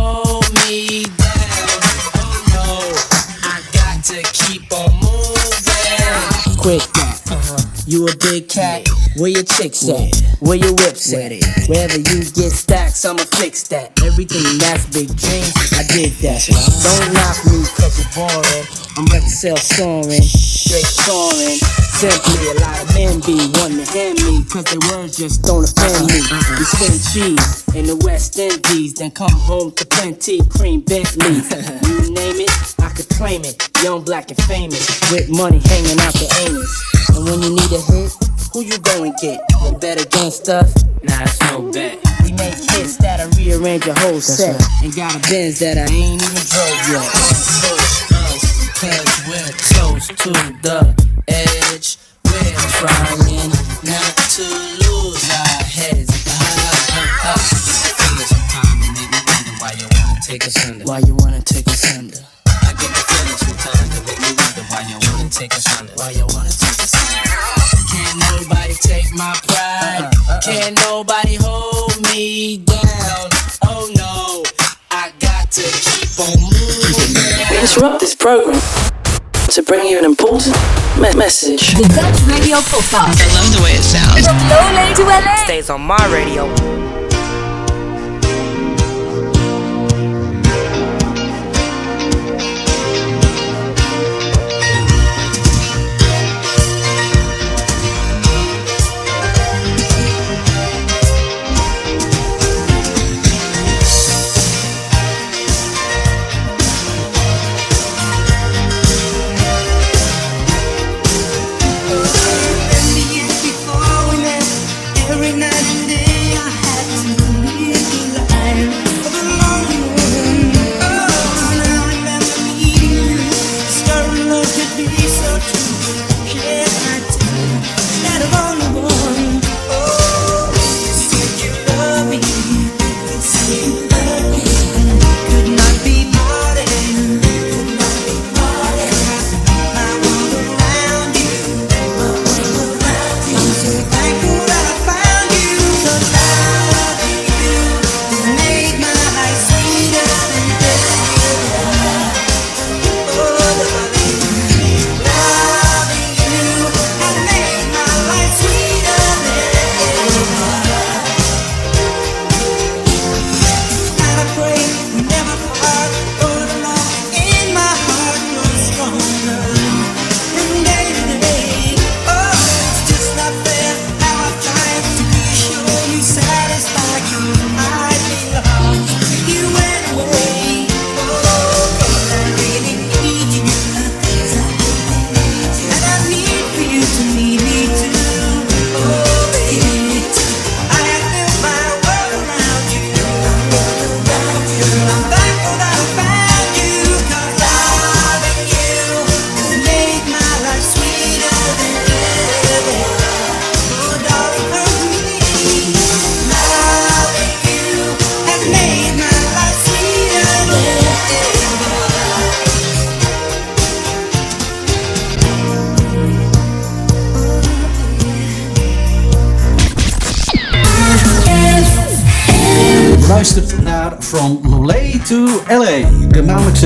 Quick 6.66 6.82
that. 6.98 7.22
Uh-huh. 7.30 7.62
You 7.86 8.10
a 8.10 8.16
big 8.18 8.50
cat? 8.50 8.90
Where 9.22 9.30
your 9.30 9.46
chicks 9.46 9.86
at? 9.86 10.18
Where 10.42 10.58
your 10.58 10.74
whips 10.74 11.14
at? 11.14 11.30
Wherever 11.70 12.02
you 12.02 12.26
get 12.34 12.50
stacks, 12.58 13.06
I'ma 13.06 13.22
fix 13.38 13.70
that. 13.70 13.94
Everything 14.02 14.42
mm-hmm. 14.42 14.66
that's 14.66 14.90
big 14.90 15.14
dreams, 15.14 15.54
I 15.78 15.86
did 15.94 16.18
that. 16.26 16.42
Don't 16.82 17.14
knock 17.14 17.38
me 17.46 17.62
cause 17.70 18.02
you're 18.02 18.10
boring. 18.18 18.66
I'm 18.98 19.06
record 19.14 19.30
sale 19.30 19.62
soaring, 19.62 20.26
straight 20.26 20.90
soaring. 20.90 21.62
Simply 22.02 22.34
a 22.50 22.58
lot 22.58 22.82
of 22.82 22.90
men 22.98 23.22
be 23.22 23.38
wanting 23.62 23.86
to 23.86 23.88
hand 23.94 24.18
me 24.26 24.42
cause 24.50 24.66
their 24.66 24.82
words 24.90 25.22
just 25.22 25.46
don't 25.46 25.70
offend 25.70 26.10
me. 26.10 26.18
Uh-huh. 26.18 26.34
Uh-huh. 26.34 26.58
We 26.58 26.66
spend 26.66 26.98
cheese 27.14 27.62
in 27.78 27.86
the 27.86 28.02
West 28.02 28.42
Indies, 28.42 28.98
then 28.98 29.12
come 29.12 29.30
home 29.30 29.70
to 29.78 29.86
plenty 29.86 30.42
cream 30.50 30.82
Bentleys. 30.82 31.46
You 31.86 32.10
name 32.10 32.42
it, 32.42 32.75
claim 33.16 33.42
it. 33.46 33.56
Young, 33.84 34.04
black, 34.04 34.30
and 34.30 34.42
famous, 34.44 34.84
with 35.12 35.30
money 35.30 35.60
hanging 35.66 36.00
out 36.04 36.14
the 36.20 36.28
anus. 36.44 36.72
And 37.16 37.24
when 37.24 37.42
you 37.42 37.52
need 37.56 37.72
a 37.72 37.82
hit, 37.92 38.12
who 38.52 38.62
you 38.62 38.78
go 38.80 39.04
and 39.04 39.16
get? 39.22 39.40
You 39.64 39.72
better 39.78 40.04
against 40.04 40.44
stuff? 40.44 40.68
Nah, 41.04 41.24
it's 41.24 41.40
no 41.48 41.72
bet. 41.72 42.00
We 42.24 42.32
make 42.34 42.56
hits 42.76 42.98
that'll 42.98 43.32
rearrange 43.40 43.86
your 43.86 43.96
whole 44.00 44.20
set. 44.20 44.60
And 44.84 44.94
got 44.96 45.16
a 45.16 45.20
Benz 45.30 45.60
that 45.60 45.78
I 45.78 45.88
ain't 45.92 46.22
even 46.22 46.44
drove 46.52 46.80
yet. 46.92 47.08
Cause 48.76 49.12
we're 49.32 49.56
close 49.72 50.08
to 50.08 50.32
the 50.62 50.80
edge. 51.28 51.98
We're 52.26 52.56
trying 52.84 53.50
not 53.88 54.14
to 54.36 54.46
lose 54.84 55.24
our 55.32 55.64
heads. 55.64 56.12
Feel 57.96 58.20
it 58.20 58.28
sometime 58.28 58.84
and 58.84 58.92
make 58.94 59.08
me 59.08 59.20
wonder 59.24 59.56
why 59.62 59.72
you 59.80 59.88
wanna 59.88 60.20
take 60.22 60.44
us 60.48 60.58
under. 60.68 60.84
Why 60.86 61.00
you 61.00 61.16
wanna 61.16 61.42
take 61.42 61.68
us 61.68 61.98
under? 61.98 62.35
Take 65.36 65.54
us 65.54 65.68
under. 65.80 65.92
Why 65.96 66.12
you 66.12 66.26
wanna 66.34 66.50
take 66.50 66.80
us 66.80 66.96
under? 66.96 67.28
Can't 67.92 68.18
nobody 68.40 68.74
take 68.76 69.12
my 69.14 69.36
pride. 69.48 70.08
Uh, 70.08 70.32
uh, 70.32 70.34
uh. 70.36 70.42
Can't 70.42 70.78
nobody 70.86 71.36
hold 71.40 71.92
me 72.10 72.58
down. 72.60 73.30
Oh 73.68 73.92
no, 73.96 74.44
I 74.92 75.12
got 75.20 75.52
to 75.52 75.62
keep 75.62 76.08
on 76.20 76.40
moving. 76.40 77.52
We 77.52 77.60
interrupt 77.60 78.00
this 78.00 78.16
program 78.16 78.62
to 79.50 79.62
bring 79.64 79.86
you 79.88 80.00
an 80.00 80.06
important 80.06 80.56
me- 80.98 81.14
message. 81.16 81.74
The 81.76 81.84
Dutch 81.84 82.22
Radio 82.32 82.58
Podcast. 82.72 83.20
I 83.20 83.28
love 83.36 83.56
the 83.58 83.62
way 83.64 83.72
it 83.76 83.84
sounds. 83.84 84.26
From 84.26 84.38
Loolee 84.48 84.96
to 84.96 85.04
LA. 85.04 85.36
Stays 85.44 85.70
on 85.70 85.82
my 85.82 86.00
radio. 86.14 86.48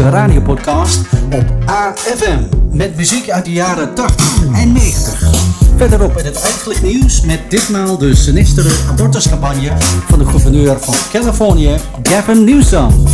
Maandelijkse 0.02 0.10
radiopodcast 0.10 1.00
op 1.34 1.46
AFM. 1.66 2.40
Met 2.72 2.96
muziek 2.96 3.30
uit 3.30 3.46
de 3.46 3.52
jaren 3.52 3.94
80 3.94 4.44
en 4.54 4.72
90. 4.72 5.24
Verderop 5.76 6.18
in 6.18 6.26
het 6.26 6.44
uitgelicht 6.44 6.82
nieuws 6.82 7.22
met 7.22 7.40
ditmaal 7.50 7.98
de 7.98 8.16
sinistere 8.16 8.70
abortuscampagne 8.90 9.72
van 10.08 10.20
de 10.20 10.26
gouverneur 10.26 10.80
van 10.80 10.94
Californië, 11.12 11.76
Gavin 12.04 12.44
Newsom. 12.44 13.08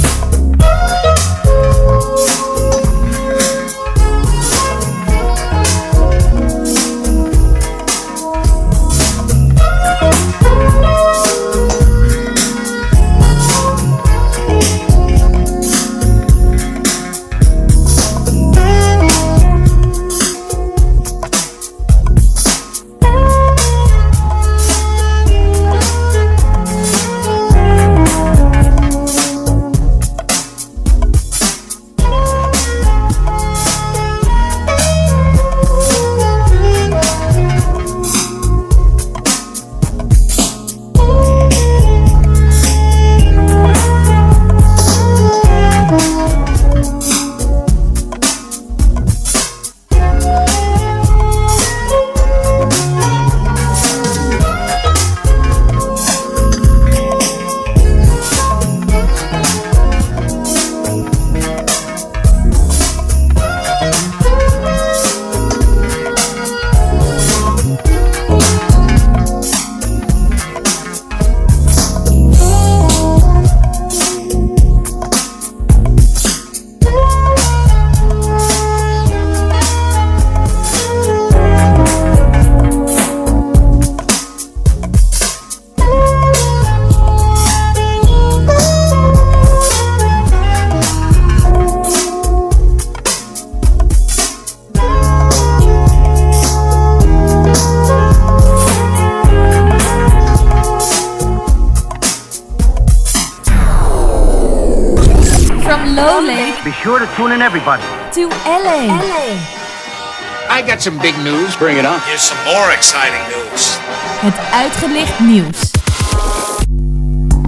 Some 110.85 111.01
big 111.01 111.17
news. 111.23 111.57
Bring 111.57 111.77
it 111.77 111.85
on. 111.85 111.99
Here's 111.99 112.27
some 112.27 112.39
more 112.43 112.73
exciting 112.73 113.23
news. 113.33 113.77
Het 114.21 114.35
uitgelicht 114.53 115.19
nieuws. 115.19 115.71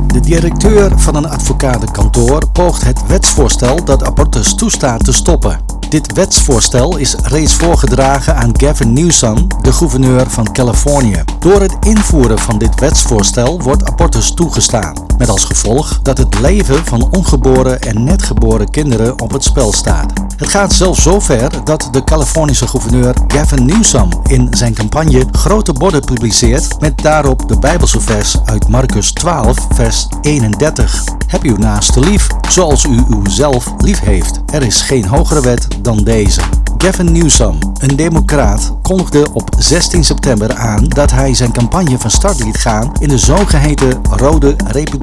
De 0.08 0.20
directeur 0.20 1.00
van 1.00 1.16
een 1.16 1.30
advocatenkantoor 1.30 2.52
poogt 2.52 2.84
het 2.84 3.08
wetsvoorstel 3.08 3.84
dat 3.84 4.04
abortus 4.04 4.56
toestaat 4.56 5.06
te 5.06 5.14
stoppen. 5.14 5.60
Dit 5.90 6.14
wetsvoorstel 6.14 6.98
is 6.98 7.16
reeds 7.24 7.56
voorgedragen 7.56 8.36
aan 8.36 8.52
Gavin 8.54 8.94
Newsom, 8.94 9.48
de 9.62 9.74
gouverneur 9.74 10.30
van 10.30 10.52
Californië. 10.52 11.24
Door 11.40 11.62
het 11.62 11.76
invoeren 11.80 12.40
van 12.40 12.58
dit 12.58 12.80
wetsvoorstel 12.80 13.62
wordt 13.62 13.86
abortus 13.86 14.34
toegestaan. 14.34 15.07
Met 15.18 15.30
als 15.30 15.44
gevolg 15.44 16.00
dat 16.02 16.18
het 16.18 16.40
leven 16.40 16.86
van 16.86 17.10
ongeboren 17.12 17.82
en 17.82 18.04
net 18.04 18.24
geboren 18.24 18.70
kinderen 18.70 19.22
op 19.22 19.32
het 19.32 19.44
spel 19.44 19.74
staat. 19.74 20.14
Het 20.38 20.50
gaat 20.50 20.74
zelfs 20.74 21.02
zo 21.02 21.20
ver 21.20 21.50
dat 21.64 21.90
de 21.92 22.04
Californische 22.04 22.68
gouverneur 22.68 23.16
Gavin 23.28 23.66
Newsom 23.66 24.10
in 24.24 24.48
zijn 24.52 24.74
campagne 24.74 25.26
grote 25.32 25.74
borden 25.74 26.02
publiceert 26.02 26.80
met 26.80 27.02
daarop 27.02 27.48
de 27.48 27.60
Bijbelse 27.60 28.00
vers 28.00 28.36
uit 28.46 28.68
Marcus 28.68 29.12
12, 29.12 29.58
vers 29.70 30.08
31. 30.22 31.04
Heb 31.28 31.44
uw 31.44 31.58
naaste 31.58 32.00
lief, 32.00 32.28
zoals 32.50 32.84
u 32.84 33.04
uzelf 33.24 33.74
lief 33.78 34.00
heeft. 34.00 34.42
Er 34.54 34.64
is 34.64 34.82
geen 34.82 35.06
hogere 35.06 35.42
wet 35.42 35.68
dan 35.82 36.04
deze. 36.04 36.42
Gavin 36.78 37.12
Newsom, 37.12 37.60
een 37.80 37.96
democraat, 37.96 38.74
kondigde 38.82 39.28
op 39.34 39.50
16 39.58 40.04
september 40.04 40.56
aan 40.56 40.84
dat 40.88 41.12
hij 41.12 41.34
zijn 41.34 41.52
campagne 41.52 41.98
van 42.00 42.12
start 42.12 42.44
liet 42.44 42.58
gaan 42.58 42.92
in 43.00 43.08
de 43.08 43.18
zogeheten 43.18 44.02
rode 44.12 44.56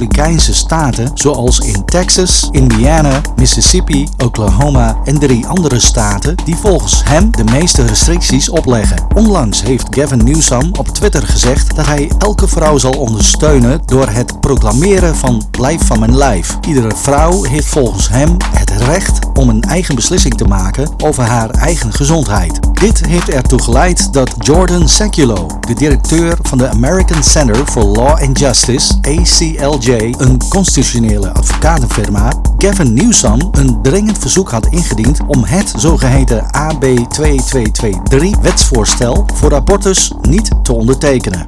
republikeinse 0.05 0.55
staten 0.55 1.11
zoals 1.15 1.59
in 1.59 1.85
Texas, 1.85 2.49
Indiana, 2.51 3.21
Mississippi, 3.37 4.09
Oklahoma 4.25 4.97
en 5.05 5.19
drie 5.19 5.47
andere 5.47 5.81
staten 5.81 6.37
die 6.45 6.57
volgens 6.57 7.05
hem 7.05 7.31
de 7.31 7.45
meeste 7.45 7.87
restricties 7.87 8.49
opleggen. 8.49 9.07
Onlangs 9.15 9.63
heeft 9.63 9.87
Gavin 9.91 10.25
Newsom 10.25 10.71
op 10.79 10.89
Twitter 10.89 11.23
gezegd 11.23 11.77
dat 11.77 11.87
hij 11.87 12.11
elke 12.19 12.49
vrouw 12.49 12.79
zal 12.79 12.93
ondersteunen 12.93 13.83
door 13.87 14.09
het 14.09 14.41
proclameren 14.41 15.17
van 15.17 15.43
blijf 15.51 15.87
van 15.87 15.99
mijn 15.99 16.17
lijf. 16.17 16.59
Iedere 16.69 16.93
vrouw 16.97 17.43
heeft 17.43 17.67
volgens 17.67 18.09
hem 18.09 18.37
het 18.51 18.71
recht 18.71 19.19
om 19.35 19.49
een 19.49 19.63
eigen 19.63 19.95
beslissing 19.95 20.35
te 20.35 20.45
maken 20.45 20.89
over 21.05 21.23
haar 21.23 21.51
eigen 21.51 21.93
gezondheid. 21.93 22.59
Dit 22.73 23.07
heeft 23.07 23.29
ertoe 23.29 23.63
geleid 23.63 24.13
dat 24.13 24.35
Jordan 24.39 24.89
Seculo, 24.89 25.47
de 25.61 25.75
directeur 25.75 26.37
van 26.43 26.59
de 26.59 26.69
American 26.69 27.23
Center 27.23 27.67
for 27.67 27.85
Law 27.85 28.23
and 28.23 28.39
Justice, 28.39 28.95
ACLJ, 29.01 29.94
een 30.01 30.41
constitutionele 30.49 31.33
advocatenfirma, 31.33 32.33
Gavin 32.59 32.95
Newsom 32.95 33.49
een 33.53 33.83
dringend 33.83 34.19
verzoek 34.19 34.51
had 34.51 34.67
ingediend 34.67 35.21
om 35.27 35.45
het 35.45 35.73
zogeheten 35.77 36.51
AB 36.51 36.81
2223 37.09 38.39
wetsvoorstel 38.39 39.27
voor 39.35 39.55
abortus 39.55 40.13
niet 40.21 40.51
te 40.63 40.73
ondertekenen. 40.73 41.45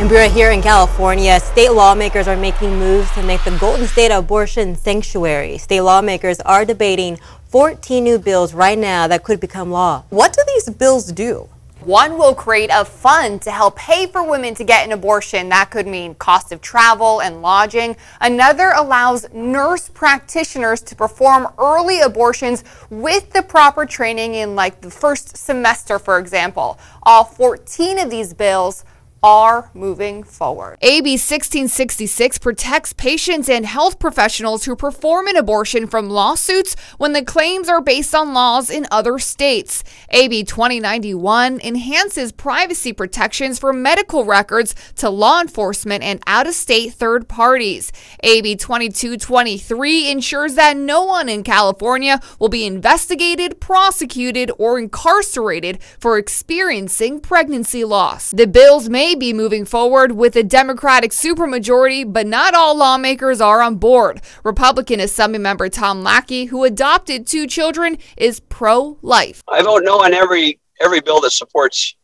And 0.00 0.10
we're 0.10 0.30
here 0.30 0.52
in 0.52 0.60
California. 0.60 1.38
State 1.38 1.72
lawmakers 1.72 2.26
are 2.26 2.40
making 2.40 2.78
moves 2.78 3.12
to 3.14 3.22
make 3.22 3.42
the 3.42 3.58
Golden 3.58 3.88
State 3.88 4.12
abortion 4.14 4.76
sanctuary. 4.84 5.56
State 5.58 5.82
lawmakers 5.82 6.38
are 6.42 6.66
debating 6.66 7.18
14 7.48 8.02
new 8.02 8.18
bills 8.18 8.52
right 8.52 8.78
now 8.78 9.08
that 9.08 9.22
could 9.22 9.40
become 9.40 9.70
law. 9.70 10.02
What 10.10 10.32
do 10.32 10.42
these 10.46 10.70
bills 10.70 11.12
do? 11.12 11.48
One 11.86 12.18
will 12.18 12.34
create 12.34 12.70
a 12.72 12.84
fund 12.84 13.40
to 13.42 13.52
help 13.52 13.76
pay 13.76 14.08
for 14.08 14.28
women 14.28 14.56
to 14.56 14.64
get 14.64 14.84
an 14.84 14.90
abortion. 14.90 15.48
That 15.50 15.70
could 15.70 15.86
mean 15.86 16.16
cost 16.16 16.50
of 16.50 16.60
travel 16.60 17.22
and 17.22 17.42
lodging. 17.42 17.96
Another 18.20 18.72
allows 18.74 19.32
nurse 19.32 19.88
practitioners 19.88 20.82
to 20.82 20.96
perform 20.96 21.46
early 21.58 22.00
abortions 22.00 22.64
with 22.90 23.32
the 23.32 23.40
proper 23.40 23.86
training 23.86 24.34
in 24.34 24.56
like 24.56 24.80
the 24.80 24.90
first 24.90 25.36
semester, 25.36 26.00
for 26.00 26.18
example. 26.18 26.76
All 27.04 27.22
14 27.22 28.00
of 28.00 28.10
these 28.10 28.34
bills 28.34 28.84
are 29.26 29.72
moving 29.74 30.22
forward. 30.22 30.78
AB 30.82 31.10
1666 31.14 32.38
protects 32.38 32.92
patients 32.92 33.48
and 33.48 33.66
health 33.66 33.98
professionals 33.98 34.66
who 34.66 34.76
perform 34.76 35.26
an 35.26 35.34
abortion 35.34 35.88
from 35.88 36.08
lawsuits 36.08 36.76
when 36.96 37.12
the 37.12 37.24
claims 37.24 37.68
are 37.68 37.80
based 37.80 38.14
on 38.14 38.32
laws 38.32 38.70
in 38.70 38.86
other 38.88 39.18
states. 39.18 39.82
AB 40.10 40.44
2091 40.44 41.60
enhances 41.64 42.30
privacy 42.30 42.92
protections 42.92 43.58
for 43.58 43.72
medical 43.72 44.24
records 44.24 44.76
to 44.94 45.10
law 45.10 45.40
enforcement 45.40 46.04
and 46.04 46.22
out 46.28 46.46
of 46.46 46.54
state 46.54 46.92
third 46.92 47.26
parties. 47.26 47.90
AB 48.22 48.54
2223 48.54 50.08
ensures 50.08 50.54
that 50.54 50.76
no 50.76 51.02
one 51.02 51.28
in 51.28 51.42
California 51.42 52.20
will 52.38 52.48
be 52.48 52.64
investigated, 52.64 53.58
prosecuted, 53.58 54.52
or 54.56 54.78
incarcerated 54.78 55.82
for 55.98 56.16
experiencing 56.16 57.18
pregnancy 57.18 57.82
loss. 57.82 58.30
The 58.30 58.46
bills 58.46 58.88
may 58.88 59.15
be 59.18 59.32
moving 59.32 59.64
forward 59.64 60.12
with 60.12 60.36
a 60.36 60.42
Democratic 60.42 61.10
supermajority, 61.10 62.10
but 62.10 62.26
not 62.26 62.54
all 62.54 62.76
lawmakers 62.76 63.40
are 63.40 63.62
on 63.62 63.76
board. 63.76 64.20
Republican 64.44 65.00
Assembly 65.00 65.38
member 65.38 65.68
Tom 65.68 66.02
Lackey, 66.02 66.46
who 66.46 66.64
adopted 66.64 67.26
two 67.26 67.46
children, 67.46 67.98
is 68.16 68.40
pro 68.40 68.98
life. 69.02 69.42
I 69.48 69.62
vote 69.62 69.82
no 69.84 70.02
on 70.02 70.14
every 70.14 70.60
every 70.80 71.00
bill 71.00 71.20
that 71.20 71.32
supports 71.32 71.96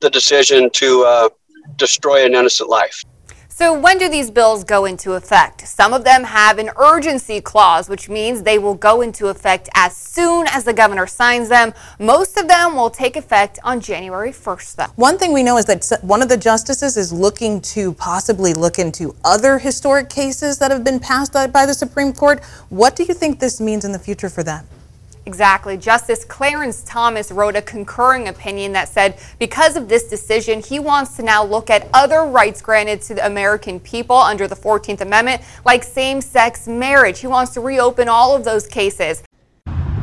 the 0.00 0.10
decision 0.10 0.70
to 0.70 1.04
uh, 1.04 1.28
destroy 1.76 2.24
an 2.24 2.34
innocent 2.34 2.68
life. 2.68 3.04
So, 3.60 3.78
when 3.78 3.98
do 3.98 4.08
these 4.08 4.30
bills 4.30 4.64
go 4.64 4.86
into 4.86 5.12
effect? 5.12 5.68
Some 5.68 5.92
of 5.92 6.02
them 6.02 6.24
have 6.24 6.56
an 6.56 6.70
urgency 6.78 7.42
clause, 7.42 7.90
which 7.90 8.08
means 8.08 8.42
they 8.42 8.58
will 8.58 8.72
go 8.72 9.02
into 9.02 9.26
effect 9.26 9.68
as 9.74 9.94
soon 9.94 10.46
as 10.46 10.64
the 10.64 10.72
governor 10.72 11.06
signs 11.06 11.50
them. 11.50 11.74
Most 11.98 12.38
of 12.38 12.48
them 12.48 12.74
will 12.74 12.88
take 12.88 13.16
effect 13.16 13.58
on 13.62 13.80
January 13.80 14.32
1st, 14.32 14.76
though. 14.76 14.92
One 14.96 15.18
thing 15.18 15.34
we 15.34 15.42
know 15.42 15.58
is 15.58 15.66
that 15.66 16.02
one 16.02 16.22
of 16.22 16.30
the 16.30 16.38
justices 16.38 16.96
is 16.96 17.12
looking 17.12 17.60
to 17.76 17.92
possibly 17.92 18.54
look 18.54 18.78
into 18.78 19.14
other 19.26 19.58
historic 19.58 20.08
cases 20.08 20.56
that 20.56 20.70
have 20.70 20.82
been 20.82 20.98
passed 20.98 21.34
by 21.34 21.66
the 21.66 21.74
Supreme 21.74 22.14
Court. 22.14 22.42
What 22.70 22.96
do 22.96 23.04
you 23.04 23.12
think 23.12 23.40
this 23.40 23.60
means 23.60 23.84
in 23.84 23.92
the 23.92 23.98
future 23.98 24.30
for 24.30 24.42
them? 24.42 24.66
Exactly. 25.26 25.76
Justice 25.76 26.24
Clarence 26.24 26.82
Thomas 26.82 27.30
wrote 27.30 27.54
a 27.54 27.62
concurring 27.62 28.28
opinion 28.28 28.72
that 28.72 28.88
said 28.88 29.18
because 29.38 29.76
of 29.76 29.88
this 29.88 30.08
decision, 30.08 30.60
he 30.60 30.78
wants 30.78 31.16
to 31.16 31.22
now 31.22 31.44
look 31.44 31.70
at 31.70 31.88
other 31.92 32.24
rights 32.24 32.62
granted 32.62 33.02
to 33.02 33.14
the 33.14 33.26
American 33.26 33.78
people 33.80 34.16
under 34.16 34.48
the 34.48 34.56
14th 34.56 35.02
Amendment, 35.02 35.42
like 35.64 35.84
same 35.84 36.20
sex 36.20 36.66
marriage. 36.66 37.20
He 37.20 37.26
wants 37.26 37.52
to 37.54 37.60
reopen 37.60 38.08
all 38.08 38.34
of 38.34 38.44
those 38.44 38.66
cases. 38.66 39.22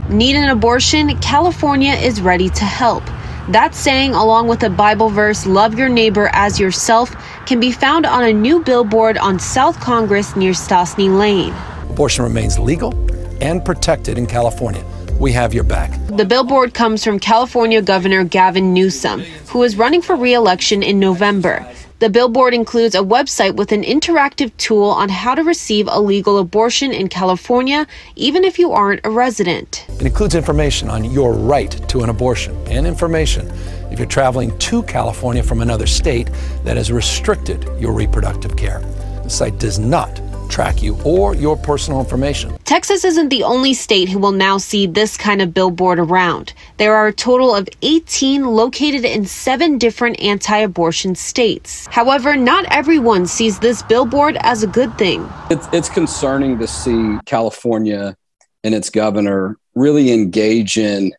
Need 0.09 0.36
an 0.36 0.49
abortion? 0.49 1.18
California 1.20 1.93
is 1.93 2.22
ready 2.22 2.49
to 2.49 2.63
help. 2.63 3.03
That 3.49 3.74
saying, 3.74 4.13
along 4.13 4.47
with 4.47 4.59
the 4.59 4.70
Bible 4.70 5.09
verse, 5.09 5.45
love 5.45 5.78
your 5.78 5.89
neighbor 5.89 6.30
as 6.34 6.59
yourself, 6.59 7.15
can 7.45 7.59
be 7.59 7.72
found 7.72 8.05
on 8.05 8.24
a 8.26 8.34
new 8.34 8.61
billboard 8.61 9.18
on 9.18 9.39
South 9.39 9.80
Congress 9.80 10.36
near 10.36 10.51
Stassney 10.51 11.09
Lane. 11.09 11.53
Abortion 11.89 12.24
remains 12.24 12.59
legal 12.59 12.93
and 13.41 13.63
protected 13.63 14.18
in 14.18 14.26
California. 14.26 14.84
We 15.20 15.32
have 15.32 15.51
your 15.51 15.63
back. 15.63 15.91
The 16.15 16.26
billboard 16.26 16.76
comes 16.76 17.03
from 17.03 17.20
California 17.20 17.82
Governor 17.82 18.24
Gavin 18.24 18.72
Newsom, 18.72 19.22
who 19.47 19.63
is 19.63 19.76
running 19.76 20.03
for 20.03 20.15
re 20.15 20.36
election 20.36 20.84
in 20.84 20.99
November. 20.99 21.68
The 21.99 22.09
billboard 22.09 22.53
includes 22.53 22.93
a 22.93 22.99
website 22.99 23.55
with 23.55 23.72
an 23.72 23.82
interactive 23.82 24.55
tool 24.57 24.84
on 24.84 25.09
how 25.09 25.34
to 25.34 25.43
receive 25.43 25.88
a 25.89 25.99
legal 25.99 26.38
abortion 26.38 26.91
in 26.91 27.07
California, 27.07 27.88
even 28.15 28.43
if 28.43 28.59
you 28.59 28.72
aren't 28.72 29.03
a 29.03 29.09
resident. 29.09 29.88
It 29.89 30.05
includes 30.05 30.36
information 30.36 30.88
on 30.89 31.03
your 31.03 31.34
right 31.34 31.72
to 31.89 32.01
an 32.01 32.09
abortion 32.09 32.55
and 32.68 32.86
information 32.86 33.51
if 33.89 33.97
you're 33.97 34.07
traveling 34.07 34.55
to 34.59 34.84
California 34.84 35.41
from 35.41 35.61
another 35.63 35.88
state 35.88 36.30
that 36.63 36.78
has 36.78 36.91
restricted 36.91 37.68
your 37.80 37.93
reproductive 37.93 38.55
care. 38.55 38.82
The 39.24 39.30
site 39.32 39.57
does 39.57 39.80
not 39.80 40.22
track 40.47 40.81
you 40.81 40.97
or 41.03 41.35
your 41.35 41.57
personal 41.57 41.99
information. 41.99 42.57
Texas 42.63 43.03
isn't 43.03 43.29
the 43.29 43.43
only 43.43 43.73
state 43.73 44.09
who 44.09 44.19
will 44.19 44.31
now 44.31 44.57
see 44.57 44.87
this 44.87 45.17
kind 45.17 45.41
of 45.41 45.53
billboard 45.53 45.99
around. 45.99 46.53
There 46.77 46.95
are 46.95 47.07
a 47.07 47.13
total 47.13 47.53
of 47.53 47.67
18 47.81 48.45
located 48.45 49.05
in 49.05 49.25
seven 49.25 49.77
different 49.77 50.19
anti 50.19 50.57
abortion 50.57 51.15
states. 51.15 51.87
However, 51.87 52.35
not 52.35 52.65
everyone 52.71 53.27
sees 53.27 53.59
this 53.59 53.81
billboard 53.83 54.37
as 54.41 54.63
a 54.63 54.67
good 54.67 54.97
thing. 54.97 55.27
It's, 55.49 55.67
it's 55.71 55.89
concerning 55.89 56.57
to 56.59 56.67
see 56.67 57.17
California 57.25 58.15
and 58.63 58.73
its 58.73 58.89
governor 58.89 59.57
really 59.75 60.11
engage 60.11 60.77
in 60.77 61.13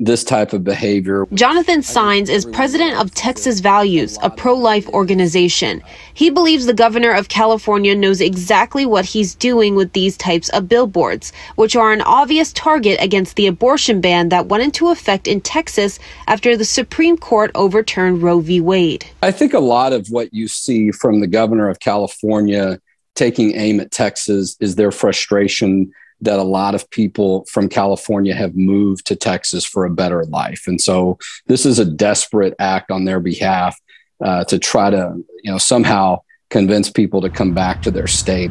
this 0.00 0.24
type 0.24 0.54
of 0.54 0.64
behavior. 0.64 1.26
Jonathan 1.34 1.80
Saenz 1.80 2.30
is 2.30 2.46
president 2.46 2.98
of 2.98 3.14
Texas 3.14 3.60
Values, 3.60 4.18
a 4.22 4.30
pro 4.30 4.54
life 4.54 4.88
organization. 4.88 5.82
He 6.14 6.30
believes 6.30 6.64
the 6.64 6.74
governor 6.74 7.12
of 7.12 7.28
California 7.28 7.94
knows 7.94 8.22
exactly 8.22 8.86
what 8.86 9.04
he's 9.04 9.34
doing 9.34 9.74
with 9.74 9.92
these 9.92 10.16
types 10.16 10.48
of 10.48 10.68
billboards, 10.68 11.32
which 11.56 11.76
are 11.76 11.92
an 11.92 12.00
obvious 12.00 12.52
target 12.54 12.98
against 13.00 13.36
the 13.36 13.46
abortion 13.46 14.00
ban 14.00 14.30
that 14.30 14.46
went 14.46 14.64
into 14.64 14.88
effect 14.88 15.28
in 15.28 15.42
Texas 15.42 15.98
after 16.26 16.56
the 16.56 16.64
Supreme 16.64 17.18
Court 17.18 17.50
overturned 17.54 18.22
Roe 18.22 18.40
v. 18.40 18.58
Wade. 18.60 19.04
I 19.22 19.30
think 19.30 19.52
a 19.52 19.60
lot 19.60 19.92
of 19.92 20.08
what 20.08 20.32
you 20.32 20.48
see 20.48 20.90
from 20.90 21.20
the 21.20 21.26
governor 21.26 21.68
of 21.68 21.78
California 21.80 22.80
taking 23.14 23.54
aim 23.54 23.80
at 23.80 23.90
Texas 23.90 24.56
is 24.60 24.76
their 24.76 24.90
frustration 24.90 25.92
that 26.22 26.38
a 26.38 26.42
lot 26.44 26.74
of 26.74 26.88
people 26.90 27.44
from 27.46 27.68
California 27.68 28.34
have 28.34 28.54
moved 28.56 29.06
to 29.06 29.16
Texas 29.16 29.64
for 29.64 29.84
a 29.84 29.90
better 29.90 30.24
life. 30.26 30.66
And 30.66 30.80
so 30.80 31.18
this 31.46 31.64
is 31.64 31.78
a 31.78 31.84
desperate 31.84 32.54
act 32.58 32.90
on 32.90 33.04
their 33.04 33.20
behalf 33.20 33.78
uh, 34.24 34.44
to 34.44 34.58
try 34.58 34.90
to, 34.90 35.14
you 35.42 35.50
know, 35.50 35.58
somehow 35.58 36.20
convince 36.50 36.90
people 36.90 37.20
to 37.22 37.30
come 37.30 37.54
back 37.54 37.82
to 37.82 37.90
their 37.90 38.06
state. 38.06 38.50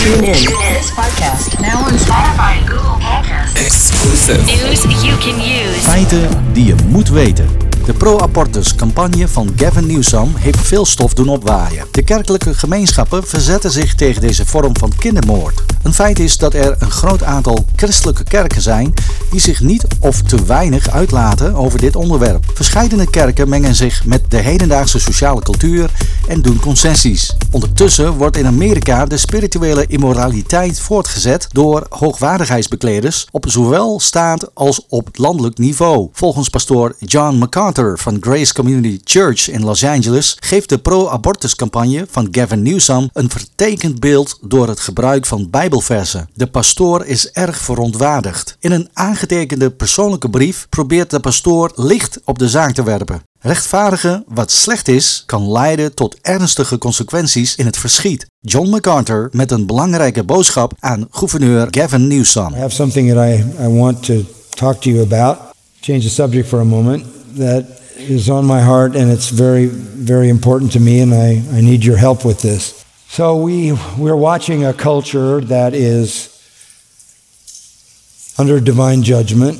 Tune 0.00 0.24
in. 0.24 0.32
This 0.32 0.90
podcast 0.92 1.60
now 1.60 1.84
on 1.84 1.92
Spotify 1.92 2.58
and 2.58 2.68
Google 2.68 2.96
Podcasts. 2.98 3.56
Exclusive. 3.66 4.46
News 4.46 4.84
you 5.04 5.16
can 5.18 5.38
use. 5.40 5.84
Feiten 5.84 6.52
die 6.52 6.64
je 6.64 6.74
moet 6.88 7.08
weten. 7.08 7.69
De 7.84 7.92
pro-abortus 7.92 8.74
campagne 8.74 9.28
van 9.28 9.52
Gavin 9.56 9.86
Newsom 9.86 10.32
heeft 10.36 10.60
veel 10.60 10.86
stof 10.86 11.14
doen 11.14 11.28
opwaaien. 11.28 11.86
De 11.90 12.02
kerkelijke 12.02 12.54
gemeenschappen 12.54 13.26
verzetten 13.26 13.70
zich 13.70 13.94
tegen 13.94 14.20
deze 14.20 14.46
vorm 14.46 14.76
van 14.76 14.92
kindermoord. 14.98 15.62
Een 15.82 15.94
feit 15.94 16.18
is 16.18 16.36
dat 16.36 16.54
er 16.54 16.76
een 16.78 16.90
groot 16.90 17.22
aantal 17.22 17.64
christelijke 17.76 18.24
kerken 18.24 18.62
zijn 18.62 18.94
die 19.30 19.40
zich 19.40 19.60
niet 19.60 19.86
of 20.00 20.22
te 20.22 20.44
weinig 20.44 20.90
uitlaten 20.90 21.54
over 21.54 21.78
dit 21.78 21.96
onderwerp. 21.96 22.44
Verscheidene 22.54 23.10
kerken 23.10 23.48
mengen 23.48 23.74
zich 23.74 24.04
met 24.04 24.30
de 24.30 24.36
hedendaagse 24.36 25.00
sociale 25.00 25.42
cultuur 25.42 25.90
en 26.28 26.42
doen 26.42 26.60
concessies. 26.60 27.36
Ondertussen 27.50 28.12
wordt 28.12 28.36
in 28.36 28.46
Amerika 28.46 29.04
de 29.04 29.16
spirituele 29.16 29.86
immoraliteit 29.86 30.80
voortgezet 30.80 31.46
door 31.52 31.86
hoogwaardigheidsbekleders 31.88 33.26
op 33.30 33.44
zowel 33.48 34.00
staat 34.00 34.54
als 34.54 34.86
op 34.88 35.08
landelijk 35.12 35.58
niveau. 35.58 36.08
Volgens 36.12 36.48
pastoor 36.48 36.94
John 36.98 37.38
MacArthur 37.70 37.98
van 37.98 38.16
Grace 38.20 38.52
Community 38.52 39.00
Church 39.04 39.48
in 39.50 39.64
Los 39.64 39.84
Angeles 39.84 40.36
geeft 40.40 40.68
de 40.68 40.78
pro-abortuscampagne 40.78 42.06
van 42.10 42.28
Gavin 42.30 42.62
Newsom 42.62 43.10
een 43.12 43.30
vertekend 43.30 44.00
beeld 44.00 44.38
door 44.42 44.68
het 44.68 44.80
gebruik 44.80 45.26
van 45.26 45.50
bijbelversen. 45.50 46.28
De 46.34 46.46
pastoor 46.46 47.06
is 47.06 47.30
erg 47.30 47.58
verontwaardigd. 47.58 48.56
In 48.60 48.72
een 48.72 48.88
aangetekende 48.92 49.70
persoonlijke 49.70 50.30
brief 50.30 50.66
probeert 50.68 51.10
de 51.10 51.20
pastoor 51.20 51.72
licht 51.74 52.20
op 52.24 52.38
de 52.38 52.48
zaak 52.48 52.72
te 52.74 52.82
werpen. 52.82 53.22
Rechtvaardigen 53.40 54.24
wat 54.28 54.50
slecht 54.50 54.88
is, 54.88 55.22
kan 55.26 55.52
leiden 55.52 55.94
tot 55.94 56.16
ernstige 56.22 56.78
consequenties 56.78 57.56
in 57.56 57.66
het 57.66 57.76
verschiet. 57.76 58.26
John 58.40 58.68
MacArthur 58.68 59.28
met 59.32 59.50
een 59.50 59.66
belangrijke 59.66 60.24
boodschap 60.24 60.72
aan 60.78 61.06
gouverneur 61.10 61.66
Gavin 61.70 62.06
Newsom. 62.06 62.54
I 62.54 62.58
have 62.58 62.74
something 62.74 63.12
that 63.12 63.26
I, 63.26 63.44
I 63.64 63.68
want 63.68 64.02
to 64.02 64.14
talk 64.48 64.80
to 64.80 64.90
you 64.90 65.02
about. 65.02 65.38
Change 65.80 66.00
the 66.00 66.08
subject 66.08 66.48
for 66.48 66.60
a 66.60 66.64
moment. 66.64 67.19
That 67.38 67.80
is 67.96 68.28
on 68.30 68.44
my 68.44 68.60
heart, 68.60 68.96
and 68.96 69.10
it's 69.10 69.28
very, 69.28 69.66
very 69.66 70.28
important 70.28 70.72
to 70.72 70.80
me, 70.80 71.00
and 71.00 71.14
I, 71.14 71.42
I 71.56 71.60
need 71.60 71.84
your 71.84 71.96
help 71.96 72.24
with 72.24 72.42
this. 72.42 72.84
So 73.08 73.36
we 73.36 73.72
we're 73.98 74.16
watching 74.16 74.64
a 74.64 74.72
culture 74.72 75.40
that 75.42 75.74
is 75.74 76.28
under 78.38 78.60
divine 78.60 79.02
judgment. 79.02 79.58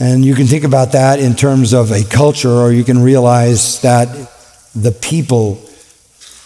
And 0.00 0.24
you 0.24 0.34
can 0.34 0.46
think 0.46 0.64
about 0.64 0.92
that 0.92 1.18
in 1.18 1.34
terms 1.34 1.72
of 1.72 1.90
a 1.90 2.04
culture, 2.04 2.50
or 2.52 2.72
you 2.72 2.84
can 2.84 3.02
realize 3.02 3.80
that 3.80 4.08
the 4.74 4.92
people 4.92 5.60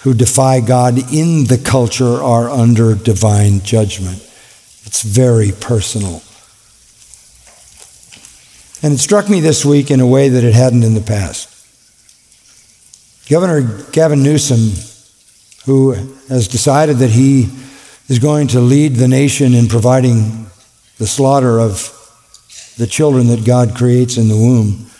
who 0.02 0.14
defy 0.14 0.60
God 0.60 0.98
in 1.12 1.44
the 1.44 1.60
culture 1.62 2.22
are 2.22 2.48
under 2.48 2.94
divine 2.94 3.60
judgment. 3.60 4.18
It's 4.84 5.02
very 5.02 5.52
personal. 5.52 6.22
And 8.82 8.94
it 8.94 8.98
struck 8.98 9.30
me 9.30 9.40
this 9.40 9.64
week 9.64 9.90
in 9.90 10.00
a 10.00 10.06
way 10.06 10.28
that 10.28 10.42
it 10.42 10.54
hadn't 10.54 10.82
in 10.82 10.94
the 10.94 11.00
past. 11.00 11.48
Governor 13.30 13.62
Gavin 13.92 14.22
Newsom, 14.22 14.72
who 15.66 15.92
has 16.28 16.48
decided 16.48 16.96
that 16.98 17.10
he 17.10 17.48
is 18.08 18.18
going 18.18 18.48
to 18.48 18.60
lead 18.60 18.96
the 18.96 19.06
nation 19.06 19.54
in 19.54 19.68
providing 19.68 20.46
the 20.98 21.06
slaughter 21.06 21.60
of 21.60 21.98
the 22.76 22.86
children 22.86 23.28
that 23.28 23.44
God 23.44 23.76
creates 23.76 24.16
in 24.16 24.26
the 24.26 24.36
womb, 24.36 24.90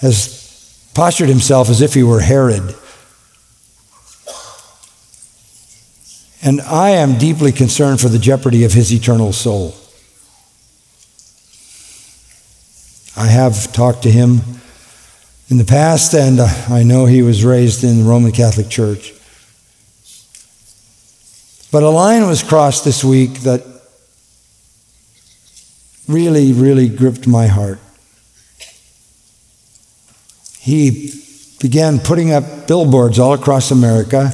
has 0.00 0.90
postured 0.94 1.28
himself 1.28 1.68
as 1.68 1.82
if 1.82 1.92
he 1.92 2.02
were 2.02 2.20
Herod. 2.20 2.74
And 6.42 6.62
I 6.62 6.90
am 6.90 7.18
deeply 7.18 7.52
concerned 7.52 8.00
for 8.00 8.08
the 8.08 8.18
jeopardy 8.18 8.64
of 8.64 8.72
his 8.72 8.90
eternal 8.92 9.34
soul. 9.34 9.74
I 13.20 13.26
have 13.26 13.70
talked 13.74 14.04
to 14.04 14.10
him 14.10 14.40
in 15.50 15.58
the 15.58 15.64
past, 15.66 16.14
and 16.14 16.40
uh, 16.40 16.48
I 16.70 16.84
know 16.84 17.04
he 17.04 17.20
was 17.20 17.44
raised 17.44 17.84
in 17.84 17.98
the 17.98 18.04
Roman 18.04 18.32
Catholic 18.32 18.70
Church. 18.70 19.12
But 21.70 21.82
a 21.82 21.90
line 21.90 22.26
was 22.26 22.42
crossed 22.42 22.86
this 22.86 23.04
week 23.04 23.40
that 23.40 23.62
really, 26.08 26.54
really 26.54 26.88
gripped 26.88 27.26
my 27.26 27.46
heart. 27.46 27.78
He 30.58 31.12
began 31.60 31.98
putting 31.98 32.32
up 32.32 32.66
billboards 32.66 33.18
all 33.18 33.34
across 33.34 33.70
America, 33.70 34.32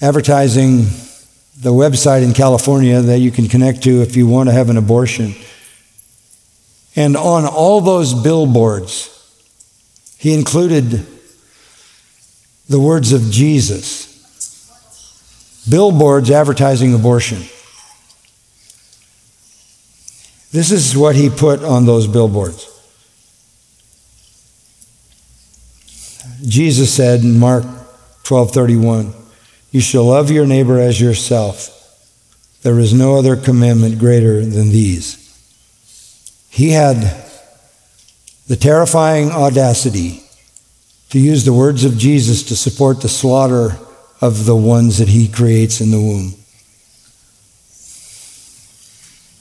advertising 0.00 0.82
the 1.60 1.72
website 1.72 2.22
in 2.22 2.34
California 2.34 3.00
that 3.00 3.18
you 3.18 3.32
can 3.32 3.48
connect 3.48 3.82
to 3.82 4.00
if 4.00 4.14
you 4.14 4.28
want 4.28 4.48
to 4.48 4.52
have 4.52 4.70
an 4.70 4.76
abortion. 4.76 5.34
And 6.98 7.16
on 7.16 7.46
all 7.46 7.80
those 7.80 8.12
billboards, 8.12 9.08
He 10.18 10.34
included 10.34 11.06
the 12.68 12.80
words 12.80 13.12
of 13.12 13.30
Jesus, 13.30 14.08
billboards 15.70 16.28
advertising 16.28 16.92
abortion. 16.92 17.38
This 20.50 20.72
is 20.72 20.96
what 20.96 21.14
he 21.14 21.30
put 21.30 21.62
on 21.62 21.86
those 21.86 22.08
billboards. 22.08 22.66
Jesus 26.44 26.92
said 26.92 27.20
in 27.20 27.38
Mark 27.38 27.64
12:31, 28.24 29.14
"You 29.70 29.80
shall 29.80 30.06
love 30.06 30.32
your 30.32 30.46
neighbor 30.46 30.80
as 30.80 31.00
yourself. 31.00 31.70
There 32.62 32.80
is 32.80 32.92
no 32.92 33.16
other 33.16 33.36
commandment 33.36 34.00
greater 34.00 34.44
than 34.44 34.70
these." 34.70 35.27
He 36.50 36.70
had 36.70 36.96
the 38.46 38.56
terrifying 38.56 39.30
audacity 39.30 40.22
to 41.10 41.18
use 41.18 41.44
the 41.44 41.52
words 41.52 41.84
of 41.84 41.96
Jesus 41.96 42.42
to 42.44 42.56
support 42.56 43.00
the 43.00 43.08
slaughter 43.08 43.78
of 44.20 44.46
the 44.46 44.56
ones 44.56 44.98
that 44.98 45.08
he 45.08 45.28
creates 45.28 45.80
in 45.80 45.90
the 45.90 46.00
womb. 46.00 46.34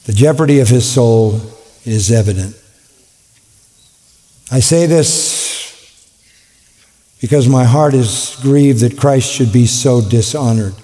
The 0.05 0.13
jeopardy 0.13 0.59
of 0.59 0.69
his 0.69 0.89
soul 0.89 1.41
is 1.83 2.11
evident. 2.11 2.55
I 4.51 4.61
say 4.61 4.85
this 4.85 5.37
because 7.19 7.49
my 7.49 7.65
heart 7.65 7.93
is 7.93 8.37
grieved 8.41 8.79
that 8.81 8.97
Christ 8.97 9.29
should 9.29 9.51
be 9.51 9.65
so 9.65 10.01
dishonored. 10.01 10.75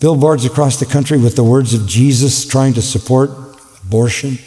Billboards 0.00 0.44
across 0.44 0.80
the 0.80 0.86
country 0.86 1.18
with 1.18 1.36
the 1.36 1.44
words 1.44 1.74
of 1.74 1.86
Jesus 1.86 2.46
trying 2.46 2.72
to 2.74 2.82
support 2.82 3.30
abortion. 3.84 4.38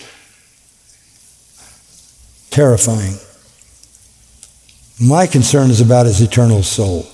Terrifying. 2.54 3.18
My 5.02 5.26
concern 5.26 5.72
is 5.72 5.82
about 5.82 6.06
his 6.06 6.22
eternal 6.22 6.62
soul. 6.62 7.08